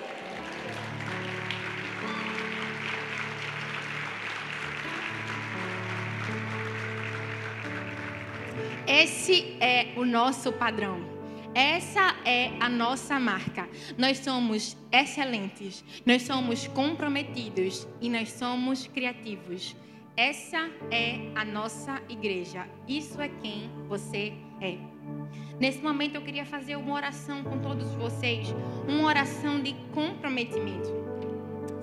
Esse 8.89 9.55
é 9.61 9.93
o 9.99 10.05
nosso 10.07 10.51
padrão. 10.51 10.99
Essa 11.55 12.17
é 12.25 12.53
a 12.59 12.71
nossa 12.71 13.21
marca. 13.21 13.69
Nós 13.99 14.17
somos 14.17 14.79
excelentes, 14.91 15.85
nós 16.07 16.23
somos 16.23 16.67
comprometidos 16.69 17.87
e 18.01 18.09
nós 18.09 18.33
somos 18.33 18.87
criativos. 18.87 19.77
Essa 20.17 20.71
é 20.91 21.31
a 21.35 21.45
nossa 21.45 22.01
igreja. 22.09 22.67
Isso 22.89 23.21
é 23.21 23.29
quem 23.29 23.71
você 23.89 24.33
é. 24.59 24.79
Nesse 25.61 25.83
momento 25.83 26.15
eu 26.15 26.23
queria 26.23 26.47
fazer 26.47 26.77
uma 26.77 26.95
oração 26.95 27.45
com 27.45 27.59
todos 27.59 27.93
vocês, 27.93 28.55
uma 28.89 29.05
oração 29.05 29.63
de 29.63 29.75
comprometimento 29.93 31.08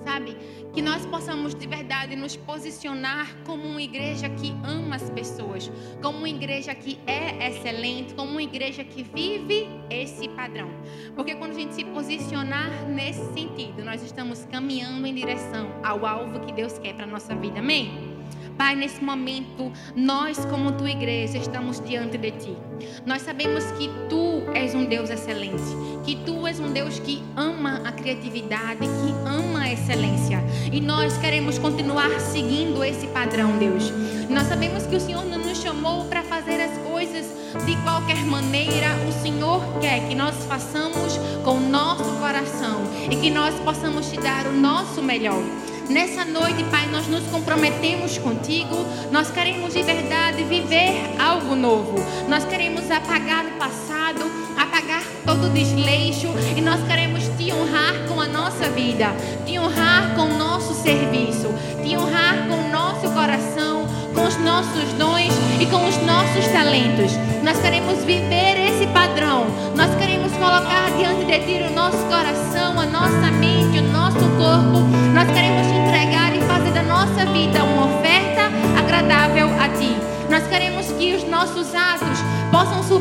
sabe? 0.06 0.36
Que 0.72 0.80
nós 0.80 1.04
possamos 1.04 1.52
de 1.52 1.66
verdade 1.66 2.14
nos 2.14 2.36
posicionar 2.36 3.36
como 3.44 3.64
uma 3.64 3.82
igreja 3.82 4.28
que 4.30 4.54
ama 4.62 4.94
as 4.94 5.10
pessoas, 5.10 5.70
como 6.00 6.18
uma 6.18 6.28
igreja 6.28 6.72
que 6.76 6.96
é 7.08 7.48
excelente, 7.48 8.14
como 8.14 8.30
uma 8.30 8.42
igreja 8.42 8.84
que 8.84 9.02
vive 9.02 9.68
esse 9.90 10.28
padrão. 10.28 10.70
Porque 11.16 11.34
quando 11.34 11.50
a 11.50 11.54
gente 11.54 11.74
se 11.74 11.84
posicionar 11.86 12.70
nesse 12.88 13.32
sentido, 13.34 13.84
nós 13.84 14.00
estamos 14.00 14.44
caminhando 14.44 15.04
em 15.04 15.14
direção 15.14 15.68
ao 15.82 16.06
alvo 16.06 16.38
que 16.40 16.52
Deus 16.52 16.78
quer 16.78 16.94
para 16.94 17.06
nossa 17.06 17.34
vida. 17.34 17.58
Amém? 17.58 18.05
Pai, 18.56 18.74
nesse 18.74 19.04
momento, 19.04 19.70
nós, 19.94 20.44
como 20.46 20.72
tua 20.72 20.90
igreja, 20.90 21.36
estamos 21.36 21.78
diante 21.80 22.16
de 22.16 22.30
ti. 22.30 22.56
Nós 23.04 23.20
sabemos 23.20 23.64
que 23.72 23.90
tu 24.08 24.42
és 24.54 24.74
um 24.74 24.86
Deus 24.86 25.10
excelente, 25.10 25.62
que 26.04 26.16
tu 26.24 26.46
és 26.46 26.58
um 26.58 26.72
Deus 26.72 26.98
que 26.98 27.22
ama 27.36 27.82
a 27.84 27.92
criatividade, 27.92 28.80
que 28.80 29.28
ama 29.28 29.60
a 29.60 29.72
excelência. 29.72 30.42
E 30.72 30.80
nós 30.80 31.18
queremos 31.18 31.58
continuar 31.58 32.10
seguindo 32.18 32.82
esse 32.82 33.06
padrão, 33.08 33.58
Deus. 33.58 33.92
Nós 34.30 34.46
sabemos 34.46 34.86
que 34.86 34.96
o 34.96 35.00
Senhor 35.00 35.24
não 35.26 35.38
nos 35.38 35.60
chamou 35.60 36.06
para 36.06 36.22
fazer 36.22 36.58
as 36.60 36.78
coisas 36.78 37.26
de 37.66 37.76
qualquer 37.82 38.24
maneira. 38.24 38.88
O 39.08 39.22
Senhor 39.22 39.60
quer 39.80 40.08
que 40.08 40.14
nós 40.14 40.34
façamos 40.46 41.18
com 41.44 41.58
o 41.58 41.68
nosso 41.68 42.04
coração 42.20 42.82
e 43.10 43.16
que 43.16 43.30
nós 43.30 43.54
possamos 43.60 44.10
te 44.10 44.18
dar 44.18 44.46
o 44.46 44.52
nosso 44.52 45.02
melhor. 45.02 45.42
Nessa 45.88 46.24
noite, 46.24 46.64
Pai, 46.64 46.86
nós 46.90 47.06
nos 47.06 47.24
comprometemos 47.28 48.18
contigo. 48.18 48.74
Nós 49.12 49.30
queremos 49.30 49.72
de 49.72 49.82
verdade 49.82 50.42
viver 50.42 51.14
algo 51.18 51.54
novo. 51.54 51.94
Nós 52.28 52.44
queremos 52.44 52.90
apagar 52.90 53.44
o 53.46 53.52
passado, 53.52 54.24
apagar 54.58 55.02
todo 55.24 55.46
o 55.46 55.50
desleixo 55.50 56.28
e 56.56 56.60
nós 56.60 56.80
queremos 56.88 57.22
te 57.38 57.52
honrar 57.52 57.94
com 58.08 58.20
a 58.20 58.26
nossa 58.26 58.68
vida, 58.70 59.14
te 59.46 59.58
honrar 59.58 60.14
com 60.16 60.22
o 60.22 60.36
nosso 60.36 60.74
serviço, 60.74 61.54
te 61.84 61.96
honrar 61.96 62.48
com 62.48 62.66
o 62.66 62.70
nosso 62.70 63.08
coração, 63.12 63.86
com 64.12 64.24
os 64.24 64.36
nossos 64.38 64.92
dons 64.94 65.32
e 65.60 65.66
com 65.66 65.86
os 65.88 65.96
nossos 65.98 66.46
talentos. 66.48 67.12
Nós 67.44 67.60
queremos 67.60 68.02
viver 68.02 68.56
esse 68.68 68.86
padrão. 68.88 69.46
Nós 69.76 69.94
queremos 69.94 70.32
colocar 70.32 70.90
diante 70.98 71.24
de 71.26 71.38
ti 71.46 71.62
o 71.62 71.74
nosso 71.74 71.98
coração, 72.06 72.80
a 72.80 72.86
nossa 72.86 73.30
mente, 73.30 73.78
o 73.78 73.92
nosso 73.92 74.18
corpo. 74.18 74.80
Nós 75.14 75.30
queremos 75.32 75.65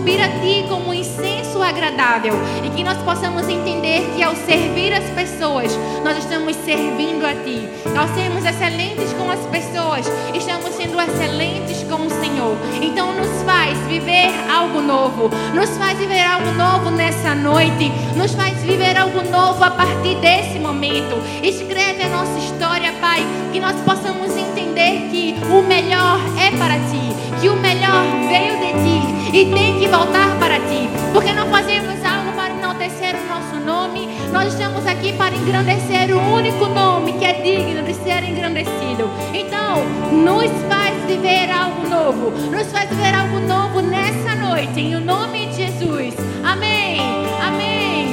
subir 0.06 0.22
a 0.22 0.30
Ti 0.30 0.66
como 0.70 0.90
um 0.90 0.94
incenso 0.94 1.60
agradável 1.64 2.36
e 2.64 2.70
que 2.70 2.84
nós 2.84 2.96
possamos 3.00 3.50
entender 3.50 4.08
que 4.16 4.22
ao 4.22 4.36
servir 4.36 4.94
as 4.94 5.04
pessoas, 5.16 5.76
nós 6.04 6.16
estamos 6.20 6.56
servindo 6.58 7.26
a 7.26 7.34
Ti. 7.34 7.68
Ao 7.98 8.08
sermos 8.14 8.46
excelentes 8.46 9.12
com 9.14 9.32
as 9.32 9.40
pessoas, 9.48 10.06
estamos 10.36 10.76
sendo 10.76 11.02
excelentes 11.02 11.82
com 11.90 12.06
o 12.06 12.10
Senhor. 12.12 12.56
Então 12.84 13.14
nos 13.14 13.42
faz 13.42 13.76
viver 13.88 14.30
algo 14.48 14.80
novo, 14.80 15.32
nos 15.56 15.76
faz 15.76 15.98
viver 15.98 16.22
algo 16.22 16.52
novo 16.52 16.92
nessa 16.92 17.34
noite, 17.34 17.92
nos 18.16 18.36
faz 18.36 18.62
viver 18.62 18.96
algo 18.96 19.24
novo 19.32 19.64
a 19.64 19.72
partir 19.72 20.18
desse 20.18 20.60
momento. 20.60 21.16
Escreve 21.42 22.04
a 22.04 22.10
nossa 22.10 22.38
história, 22.38 22.94
Pai, 23.02 23.26
que 23.52 23.60
nós 23.60 23.76
possamos 23.82 24.38
entender 24.38 25.10
que 25.10 25.36
o 25.50 25.64
melhor 25.64 26.20
é 26.40 26.56
para 26.56 26.76
Ti, 26.92 27.42
que 27.42 27.50
o 27.50 27.56
melhor 27.56 28.06
veio 28.30 28.60
de 28.60 28.84
Ti 28.84 29.05
e 29.36 29.46
tem 29.54 29.78
que 29.78 29.88
voltar 29.90 30.34
para 30.40 30.58
Ti, 30.62 30.90
porque 31.12 31.34
não 31.34 31.48
fazemos 31.48 31.94
algo 32.06 32.32
para 32.38 32.54
enaltecer 32.54 33.16
o 33.16 33.28
nosso 33.28 33.66
nome, 33.66 34.08
nós 34.32 34.54
estamos 34.54 34.88
aqui 34.88 35.12
para 35.12 35.36
engrandecer 35.36 36.16
o 36.16 36.34
único 36.34 36.66
nome 36.68 37.12
que 37.12 37.26
é 37.26 37.34
digno 37.42 37.84
de 37.84 37.94
ser 37.96 38.24
engrandecido. 38.24 39.10
Então, 39.34 39.84
nos 40.14 40.50
faz 40.70 40.96
viver 41.06 41.52
algo 41.52 41.86
novo, 41.86 42.32
nos 42.50 42.72
faz 42.72 42.90
viver 42.90 43.14
algo 43.14 43.42
novo 43.42 43.82
nessa 43.82 44.36
noite, 44.36 44.80
em 44.80 44.96
nome 45.02 45.48
de 45.48 45.66
Jesus. 45.66 46.16
Amém, 46.42 47.02
amém 47.46 48.08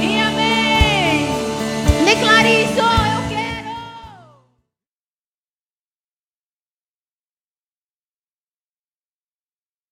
e 0.00 0.20
amém. 0.20 1.26
Declare 2.04 2.62
isso. 2.62 3.19